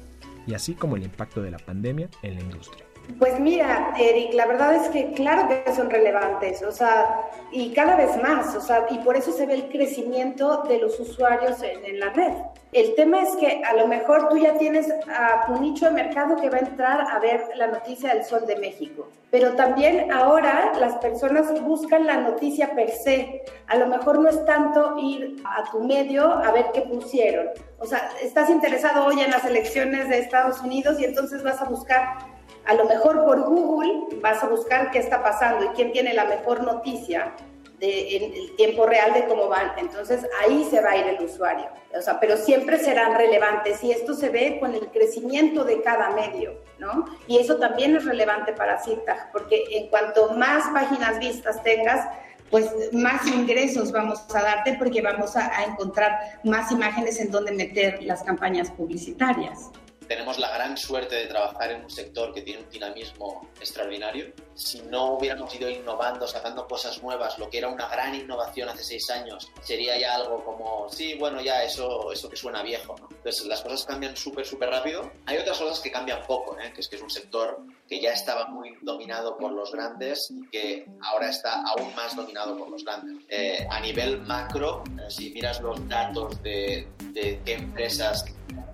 y 0.46 0.52
así 0.52 0.74
como 0.74 0.96
el 0.96 1.04
impacto 1.04 1.40
de 1.40 1.50
la 1.50 1.58
pandemia 1.58 2.10
en 2.22 2.34
la 2.34 2.40
industria. 2.42 2.84
Pues 3.18 3.40
mira, 3.40 3.94
Eric, 3.98 4.34
la 4.34 4.46
verdad 4.46 4.74
es 4.74 4.90
que 4.90 5.12
claro 5.12 5.48
que 5.48 5.72
son 5.72 5.88
relevantes, 5.88 6.62
o 6.62 6.70
sea, 6.70 7.22
y 7.50 7.72
cada 7.72 7.96
vez 7.96 8.22
más, 8.22 8.54
o 8.54 8.60
sea, 8.60 8.84
y 8.90 8.98
por 8.98 9.16
eso 9.16 9.32
se 9.32 9.46
ve 9.46 9.54
el 9.54 9.68
crecimiento 9.70 10.64
de 10.68 10.78
los 10.78 11.00
usuarios 11.00 11.62
en, 11.62 11.86
en, 11.86 11.98
la 11.98 12.10
red. 12.10 12.34
El 12.72 12.94
tema 12.96 13.22
es 13.22 13.34
que 13.36 13.62
a 13.64 13.74
lo 13.74 13.88
mejor 13.88 14.28
tú 14.28 14.36
ya 14.36 14.58
tienes 14.58 14.92
a 15.08 15.46
un 15.48 15.62
nicho 15.62 15.86
de 15.86 15.92
mercado 15.92 16.36
que 16.36 16.50
va 16.50 16.58
a 16.58 16.60
entrar 16.60 17.00
a 17.00 17.18
ver 17.18 17.48
la 17.56 17.68
noticia 17.68 18.12
del 18.12 18.24
Sol 18.24 18.46
de 18.46 18.56
México, 18.56 19.08
pero 19.30 19.54
también 19.54 20.12
ahora 20.12 20.72
las 20.78 20.96
personas 20.96 21.62
buscan 21.62 22.06
la 22.06 22.18
noticia 22.18 22.74
per 22.74 22.90
se. 22.90 23.42
A 23.68 23.76
lo 23.76 23.86
mejor 23.86 24.18
no 24.18 24.28
es 24.28 24.44
tanto 24.44 24.98
ir 24.98 25.36
a 25.46 25.70
tu 25.70 25.80
medio 25.80 26.30
a 26.30 26.50
ver 26.52 26.66
qué 26.74 26.82
pusieron. 26.82 27.48
O 27.78 27.86
sea, 27.86 28.10
estás 28.22 28.50
interesado 28.50 29.06
hoy 29.06 29.18
en 29.20 29.30
las 29.30 29.46
elecciones 29.46 30.10
de 30.10 30.18
Estados 30.18 30.60
Unidos 30.60 31.00
y 31.00 31.06
entonces 31.06 31.42
vas 31.42 31.62
a 31.62 31.64
buscar 31.64 32.18
a 32.66 32.74
lo 32.74 32.84
mejor 32.84 33.24
por 33.24 33.40
Google 33.48 34.18
vas 34.20 34.44
a 34.44 34.48
buscar 34.48 34.90
qué 34.90 34.98
está 34.98 35.22
pasando 35.22 35.64
y 35.64 35.68
quién 35.68 35.90
tiene 35.90 36.12
la 36.12 36.26
mejor 36.26 36.62
noticia 36.62 37.32
de, 37.78 38.16
en 38.16 38.34
el 38.34 38.56
tiempo 38.56 38.86
real 38.86 39.14
de 39.14 39.26
cómo 39.26 39.48
van. 39.48 39.72
Entonces 39.78 40.26
ahí 40.40 40.66
se 40.70 40.80
va 40.80 40.90
a 40.90 40.96
ir 40.96 41.06
el 41.06 41.24
usuario. 41.24 41.66
O 41.96 42.02
sea, 42.02 42.20
pero 42.20 42.36
siempre 42.36 42.78
serán 42.78 43.14
relevantes 43.14 43.82
y 43.82 43.92
esto 43.92 44.14
se 44.14 44.28
ve 44.28 44.58
con 44.60 44.74
el 44.74 44.88
crecimiento 44.88 45.64
de 45.64 45.80
cada 45.82 46.10
medio, 46.10 46.60
¿no? 46.78 47.06
Y 47.26 47.38
eso 47.38 47.56
también 47.56 47.96
es 47.96 48.04
relevante 48.04 48.52
para 48.52 48.82
CITAG, 48.82 49.32
porque 49.32 49.64
en 49.70 49.88
cuanto 49.88 50.32
más 50.34 50.68
páginas 50.72 51.18
vistas 51.18 51.62
tengas, 51.62 52.06
pues 52.50 52.70
más 52.92 53.26
ingresos 53.26 53.92
vamos 53.92 54.24
a 54.34 54.42
darte 54.42 54.74
porque 54.78 55.02
vamos 55.02 55.36
a, 55.36 55.58
a 55.58 55.64
encontrar 55.64 56.40
más 56.44 56.70
imágenes 56.72 57.20
en 57.20 57.30
donde 57.30 57.52
meter 57.52 58.02
las 58.02 58.22
campañas 58.22 58.70
publicitarias 58.70 59.70
tenemos 60.08 60.38
la 60.38 60.50
gran 60.50 60.76
suerte 60.76 61.14
de 61.14 61.26
trabajar 61.26 61.70
en 61.70 61.84
un 61.84 61.90
sector 61.90 62.32
que 62.32 62.40
tiene 62.40 62.62
un 62.62 62.70
dinamismo 62.70 63.48
extraordinario. 63.60 64.32
Si 64.54 64.80
no 64.82 65.14
hubiéramos 65.14 65.54
ido 65.54 65.68
innovando, 65.68 66.26
sacando 66.26 66.66
cosas 66.66 67.00
nuevas, 67.02 67.38
lo 67.38 67.48
que 67.50 67.58
era 67.58 67.68
una 67.68 67.86
gran 67.88 68.14
innovación 68.14 68.68
hace 68.70 68.82
seis 68.82 69.10
años, 69.10 69.50
sería 69.62 69.98
ya 69.98 70.14
algo 70.14 70.42
como, 70.44 70.88
sí, 70.90 71.14
bueno, 71.14 71.40
ya 71.42 71.62
eso, 71.62 72.10
eso 72.10 72.28
que 72.28 72.36
suena 72.36 72.62
viejo. 72.62 72.96
¿no? 72.98 73.08
Entonces 73.10 73.46
las 73.46 73.60
cosas 73.60 73.84
cambian 73.84 74.16
súper, 74.16 74.46
súper 74.46 74.70
rápido. 74.70 75.12
Hay 75.26 75.36
otras 75.36 75.58
cosas 75.58 75.78
que 75.80 75.92
cambian 75.92 76.26
poco, 76.26 76.58
¿eh? 76.58 76.72
que 76.74 76.80
es 76.80 76.88
que 76.88 76.96
es 76.96 77.02
un 77.02 77.10
sector 77.10 77.60
que 77.86 78.00
ya 78.00 78.12
estaba 78.12 78.46
muy 78.46 78.76
dominado 78.82 79.36
por 79.36 79.52
los 79.52 79.72
grandes 79.72 80.30
y 80.30 80.48
que 80.48 80.86
ahora 81.02 81.28
está 81.28 81.62
aún 81.62 81.94
más 81.94 82.16
dominado 82.16 82.56
por 82.56 82.70
los 82.70 82.84
grandes. 82.84 83.24
Eh, 83.28 83.66
a 83.70 83.80
nivel 83.80 84.20
macro, 84.22 84.82
eh, 84.98 85.10
si 85.10 85.30
miras 85.30 85.60
los 85.60 85.86
datos 85.88 86.42
de, 86.42 86.88
de 87.12 87.40
qué 87.44 87.54
empresas 87.54 88.24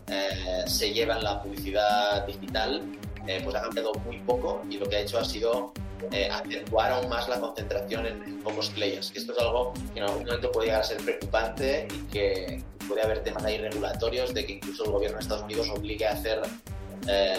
eh, 0.09 0.65
se 0.67 0.93
llevan 0.93 1.23
la 1.25 1.43
publicidad 1.43 2.27
digital, 2.27 2.83
eh, 3.27 3.41
pues 3.43 3.57
ha 3.57 3.63
cambiado 3.63 3.93
muy 4.05 4.19
poco 4.21 4.63
y 4.69 4.77
lo 4.77 4.87
que 4.89 4.97
ha 4.97 5.01
hecho 5.01 5.19
ha 5.19 5.25
sido 5.25 5.73
eh, 6.13 6.29
acentuar 6.31 6.93
aún 6.93 7.09
más 7.09 7.29
la 7.29 7.41
concentración 7.41 8.07
en, 8.07 8.41
pocos 8.43 8.69
players. 8.71 9.11
Que 9.11 9.19
esto 9.19 9.33
es 9.33 9.39
algo 9.39 9.73
que 9.95 10.01
en 10.01 10.05
algún 10.05 10.25
momento 10.25 10.53
puede 10.53 10.67
llegar 10.67 10.83
a 10.83 10.85
ser 10.85 10.99
preocupante 10.99 11.89
y 11.91 11.99
que 12.13 12.63
puede 12.87 13.03
haber 13.03 13.23
temas 13.23 13.45
ahí 13.45 13.57
regulatorios 13.57 14.35
de 14.35 14.45
que 14.45 14.53
incluso 14.55 14.85
el 14.85 14.91
gobierno 14.91 15.17
de 15.17 15.23
Estados 15.23 15.45
Unidos 15.45 15.71
obligue 15.71 16.07
a 16.07 16.13
hacer 16.13 16.43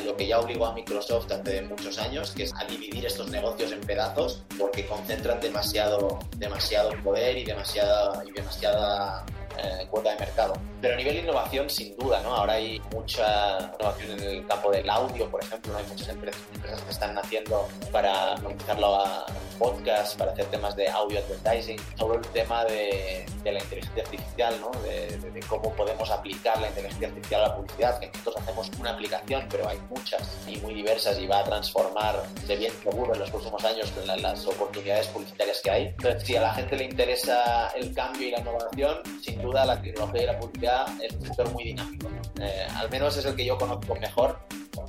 lo 0.06 0.16
que 0.16 0.28
ya 0.28 0.40
obligó 0.40 0.68
a 0.68 0.74
Microsoft 0.74 1.32
hace 1.32 1.64
muchos 1.64 1.98
años, 1.98 2.32
que 2.32 2.44
es 2.44 2.54
a 2.54 2.66
dividir 2.66 3.04
estos 3.04 3.32
negocios 3.32 3.72
en 3.72 3.82
pedazos 3.82 4.44
porque 4.60 4.86
concentran 4.86 5.40
demasiado, 5.40 6.20
demasiado 6.38 6.92
poder 7.04 7.36
y 7.38 7.46
demasiada, 7.46 8.24
y 8.28 8.32
demasiada 8.32 9.26
eh, 9.58 9.88
cuota 9.90 10.12
de 10.12 10.20
mercado. 10.20 10.54
Pero 10.86 10.94
a 10.94 10.98
nivel 10.98 11.16
de 11.16 11.22
innovación, 11.24 11.68
sin 11.68 11.98
duda, 11.98 12.22
¿no? 12.22 12.36
Ahora 12.36 12.54
hay 12.54 12.80
mucha 12.94 13.58
innovación 13.74 14.12
en 14.12 14.24
el 14.24 14.46
campo 14.46 14.70
del 14.70 14.88
audio, 14.88 15.28
por 15.32 15.44
ejemplo, 15.44 15.74
¿no? 15.74 15.80
hay 15.80 15.86
muchas 15.88 16.10
empresas, 16.10 16.40
que 16.62 16.92
están 16.92 17.16
naciendo 17.16 17.68
para 17.92 18.36
monetizarlo 18.44 18.96
a 18.96 19.26
podcast, 19.58 20.16
para 20.18 20.32
hacer 20.34 20.46
temas 20.48 20.76
de 20.76 20.88
audio 20.88 21.20
advertising, 21.20 21.78
todo 21.98 22.16
el 22.16 22.22
tema 22.28 22.66
de, 22.66 23.26
de 23.44 23.52
la 23.52 23.60
inteligencia 23.60 24.04
artificial, 24.04 24.56
¿no? 24.62 24.72
De, 24.82 25.18
de, 25.18 25.40
cómo 25.48 25.74
podemos 25.74 26.12
aplicar 26.12 26.60
la 26.62 26.68
inteligencia 26.68 27.08
artificial 27.08 27.44
a 27.44 27.48
la 27.48 27.56
publicidad, 27.56 28.00
que 28.00 28.08
nosotros 28.08 28.38
hacemos 28.38 28.72
una 28.80 28.92
aplicación, 28.92 29.48
pero 29.50 29.68
hay 29.68 29.80
muchas 29.90 30.38
y 30.48 30.58
muy 30.58 30.74
diversas 30.74 31.18
y 31.20 31.26
va 31.26 31.40
a 31.40 31.44
transformar 31.44 32.22
de 32.48 32.56
bien 32.58 32.74
seguro 32.84 33.14
en 33.14 33.20
los 33.20 33.30
próximos 33.32 33.64
años 33.64 33.92
las 34.06 34.46
oportunidades 34.46 35.08
publicitarias 35.08 35.62
que 35.64 35.72
hay. 35.72 35.86
Entonces, 35.88 36.24
si 36.24 36.36
a 36.36 36.42
la 36.42 36.54
gente 36.54 36.76
le 36.76 36.84
interesa 36.86 37.70
el 37.76 37.94
cambio 37.94 38.28
y 38.28 38.32
la 38.32 38.40
innovación, 38.40 38.98
sin 39.24 39.42
duda 39.42 39.66
la 39.66 39.82
tecnología 39.82 40.24
y 40.24 40.26
la 40.26 40.40
publicidad 40.40 40.75
es 41.02 41.14
un 41.14 41.26
sector 41.26 41.52
muy 41.52 41.64
dinámico. 41.64 42.10
Eh, 42.40 42.68
al 42.76 42.90
menos 42.90 43.16
es 43.18 43.26
el 43.26 43.36
que 43.36 43.46
yo 43.46 43.58
conozco 43.58 43.96
mejor, 43.96 44.40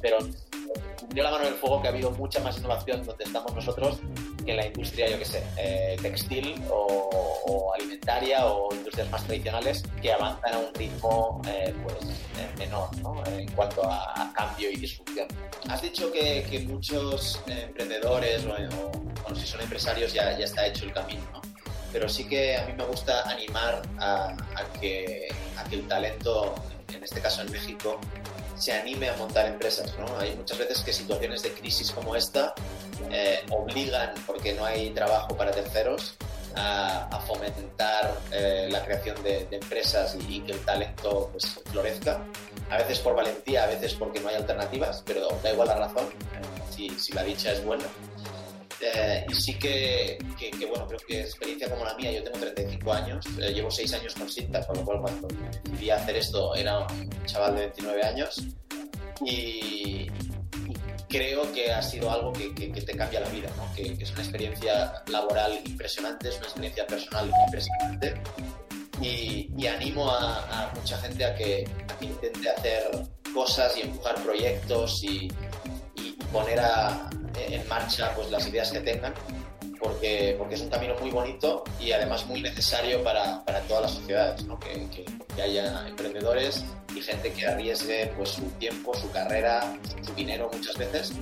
pero 0.00 0.18
dio 1.10 1.22
la 1.22 1.30
mano 1.30 1.44
en 1.44 1.52
el 1.52 1.58
fuego 1.58 1.80
que 1.80 1.88
ha 1.88 1.90
habido 1.90 2.10
mucha 2.12 2.40
más 2.40 2.58
innovación 2.58 3.04
donde 3.04 3.24
estamos 3.24 3.54
nosotros 3.54 4.00
que 4.44 4.52
en 4.52 4.56
la 4.56 4.66
industria, 4.66 5.08
yo 5.08 5.18
que 5.18 5.24
sé, 5.24 5.42
eh, 5.56 5.96
textil 6.00 6.54
o, 6.70 7.72
alimentaria 7.74 8.46
o 8.46 8.72
industrias 8.74 9.10
más 9.10 9.24
tradicionales 9.24 9.82
que 10.00 10.12
avanzan 10.12 10.54
a 10.54 10.58
un 10.58 10.74
ritmo 10.74 11.42
eh, 11.48 11.74
pues, 11.82 11.96
menor 12.58 12.96
¿no? 12.98 13.22
en 13.26 13.50
cuanto 13.52 13.82
a, 13.84 14.32
cambio 14.34 14.70
y 14.70 14.76
disrupción. 14.76 15.28
Has 15.68 15.82
dicho 15.82 16.10
que, 16.12 16.46
que 16.48 16.60
muchos 16.60 17.40
emprendedores 17.46 18.44
o, 18.46 19.30
o, 19.30 19.34
si 19.34 19.46
son 19.46 19.60
empresarios 19.60 20.12
ya, 20.12 20.36
ya 20.38 20.44
está 20.44 20.66
hecho 20.66 20.84
el 20.84 20.92
camino, 20.92 21.22
¿no? 21.32 21.55
Pero 21.96 22.10
sí 22.10 22.28
que 22.28 22.54
a 22.58 22.66
mí 22.66 22.74
me 22.74 22.84
gusta 22.84 23.22
animar 23.22 23.80
a, 23.98 24.36
que, 24.78 25.28
a 25.56 25.64
que 25.64 25.76
el 25.76 25.88
talento, 25.88 26.54
en 26.92 27.02
este 27.02 27.22
caso 27.22 27.40
en 27.40 27.50
México, 27.50 27.98
se 28.54 28.74
anime 28.74 29.08
a 29.08 29.16
montar 29.16 29.46
empresas. 29.46 29.94
¿no? 29.98 30.18
Hay 30.18 30.36
muchas 30.36 30.58
veces 30.58 30.82
que 30.82 30.92
situaciones 30.92 31.42
de 31.42 31.52
crisis 31.52 31.90
como 31.90 32.14
esta 32.14 32.52
eh, 33.10 33.40
obligan, 33.48 34.12
porque 34.26 34.52
no 34.52 34.66
hay 34.66 34.90
trabajo 34.90 35.34
para 35.38 35.52
terceros, 35.52 36.16
a, 36.54 37.18
fomentar 37.26 38.14
eh, 38.30 38.68
la 38.70 38.84
creación 38.84 39.22
de, 39.22 39.48
empresas 39.50 40.18
y, 40.28 40.40
que 40.40 40.52
el 40.52 40.60
talento 40.66 41.30
pues, 41.32 41.60
florezca. 41.70 42.22
A 42.68 42.76
veces 42.76 42.98
por 42.98 43.14
valentía, 43.14 43.64
a 43.64 43.68
veces 43.68 43.94
porque 43.94 44.20
no 44.20 44.28
hay 44.28 44.34
alternativas, 44.34 45.02
pero 45.06 45.28
da 45.42 45.50
igual 45.50 45.68
la 45.68 45.76
razón, 45.76 46.10
si, 46.68 46.90
si 46.90 47.14
la 47.14 47.22
dicha 47.22 47.52
es 47.52 47.64
buena. 47.64 47.84
Eh, 48.80 49.24
y 49.28 49.34
sí 49.34 49.58
que, 49.58 50.18
que, 50.38 50.66
bueno, 50.66 50.86
creo 50.86 51.00
que 51.06 51.20
experiencia 51.20 51.70
como 51.70 51.84
la 51.84 51.94
mía, 51.94 52.12
yo 52.12 52.22
tengo 52.22 52.38
35 52.38 52.92
años, 52.92 53.24
eh, 53.40 53.52
llevo 53.52 53.70
6 53.70 53.92
años 53.94 54.14
con 54.14 54.28
cinta, 54.28 54.66
con 54.66 54.76
lo 54.76 54.84
cual 54.84 55.00
cuando 55.00 55.28
decidí 55.64 55.90
hacer 55.90 56.16
esto 56.16 56.54
era 56.54 56.80
un 56.80 57.24
chaval 57.24 57.54
de 57.54 57.60
29 57.62 58.02
años. 58.02 58.42
Y, 59.24 60.06
creo 61.08 61.50
que 61.52 61.72
ha 61.72 61.82
sido 61.82 62.10
algo 62.10 62.32
que, 62.32 62.52
que 62.54 62.82
te 62.82 62.96
cambia 62.96 63.20
la 63.20 63.28
vida, 63.28 63.48
¿no? 63.56 63.72
que, 63.74 63.92
es 63.92 64.10
una 64.12 64.22
experiencia 64.22 65.02
laboral 65.06 65.60
impresionante, 65.64 66.28
es 66.28 66.36
una 66.36 66.46
experiencia 66.46 66.86
personal 66.86 67.30
impresionante. 67.46 68.14
Y, 69.00 69.50
y 69.56 69.66
animo 69.66 70.10
a, 70.10 70.64
a, 70.64 70.74
mucha 70.74 70.98
gente 70.98 71.24
a 71.24 71.34
que, 71.34 71.68
a 71.88 71.98
que 71.98 72.06
intente 72.06 72.48
hacer 72.50 72.82
cosas 73.32 73.76
y 73.76 73.82
empujar 73.82 74.14
proyectos 74.22 75.02
y, 75.04 75.28
y 75.28 75.75
poner 76.36 76.60
a, 76.60 77.08
en 77.48 77.66
marcha 77.66 78.14
pues, 78.14 78.30
las 78.30 78.46
ideas 78.46 78.70
que 78.70 78.80
tengan, 78.80 79.14
porque, 79.80 80.34
porque 80.36 80.54
es 80.56 80.60
un 80.60 80.68
camino 80.68 80.94
muy 81.00 81.10
bonito 81.10 81.64
y 81.80 81.92
además 81.92 82.26
muy 82.26 82.42
necesario 82.42 83.02
para, 83.02 83.42
para 83.46 83.60
todas 83.60 83.84
las 83.84 83.92
sociedades, 83.92 84.44
¿no? 84.44 84.60
que, 84.60 84.86
que, 84.90 85.42
haya 85.42 85.86
emprendedores 85.88 86.62
y 86.94 87.00
gente 87.00 87.32
que 87.32 87.46
arriesgue 87.46 88.12
pues, 88.18 88.30
su 88.30 88.42
tiempo, 88.58 88.94
su 88.94 89.10
carrera, 89.12 89.78
su 90.02 90.14
dinero 90.14 90.50
muchas 90.52 90.76
veces 90.76 91.12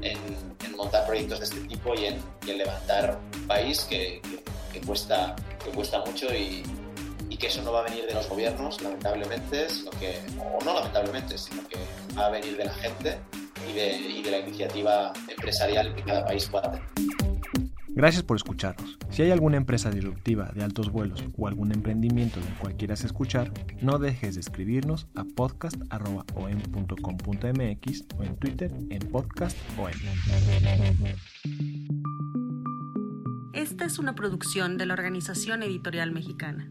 en, 0.00 0.18
en 0.64 0.76
montar 0.76 1.06
proyectos 1.06 1.40
de 1.40 1.44
este 1.46 1.60
tipo 1.62 1.94
y 1.94 2.06
en, 2.06 2.22
y 2.46 2.50
en 2.52 2.58
levantar 2.58 3.18
un 3.34 3.46
país 3.48 3.80
que, 3.80 4.22
que, 4.72 4.80
cuesta, 4.80 5.34
que 5.64 5.70
cuesta 5.70 6.04
mucho 6.04 6.32
y, 6.32 6.62
y 7.28 7.36
que 7.36 7.48
eso 7.48 7.62
no 7.62 7.72
va 7.72 7.80
a 7.80 7.82
venir 7.82 8.06
de 8.06 8.14
los 8.14 8.28
gobiernos, 8.28 8.80
lamentablemente, 8.80 9.68
sino 9.70 9.90
que, 9.90 10.20
o 10.38 10.64
no 10.64 10.74
lamentablemente, 10.74 11.36
sino 11.36 11.66
que 11.66 11.78
va 12.16 12.26
a 12.26 12.30
venir 12.30 12.56
de 12.56 12.64
la 12.64 12.74
gente 12.74 13.18
y 13.68 13.72
de, 13.72 13.96
y 13.96 14.22
de 14.22 14.30
la 14.30 14.38
iniciativa 14.40 15.12
empresarial 15.28 15.94
que 15.94 16.02
cada 16.02 16.24
país 16.24 16.46
pueda 16.46 16.70
tener. 16.70 16.86
Gracias 17.94 18.22
por 18.22 18.38
escucharnos. 18.38 18.98
Si 19.10 19.20
hay 19.20 19.30
alguna 19.30 19.58
empresa 19.58 19.90
disruptiva 19.90 20.50
de 20.54 20.64
altos 20.64 20.90
vuelos 20.90 21.22
o 21.36 21.46
algún 21.46 21.72
emprendimiento 21.72 22.40
del 22.40 22.54
cual 22.54 22.74
quieras 22.74 23.04
escuchar, 23.04 23.52
no 23.82 23.98
dejes 23.98 24.34
de 24.34 24.40
escribirnos 24.40 25.08
a 25.14 25.24
podcast.om.com.mx 25.24 28.04
o 28.18 28.22
en 28.22 28.36
Twitter 28.36 28.72
en 28.88 29.00
podcastom. 29.10 29.88
Esta 33.52 33.84
es 33.84 33.98
una 33.98 34.14
producción 34.14 34.78
de 34.78 34.86
la 34.86 34.94
Organización 34.94 35.62
Editorial 35.62 36.12
Mexicana. 36.12 36.70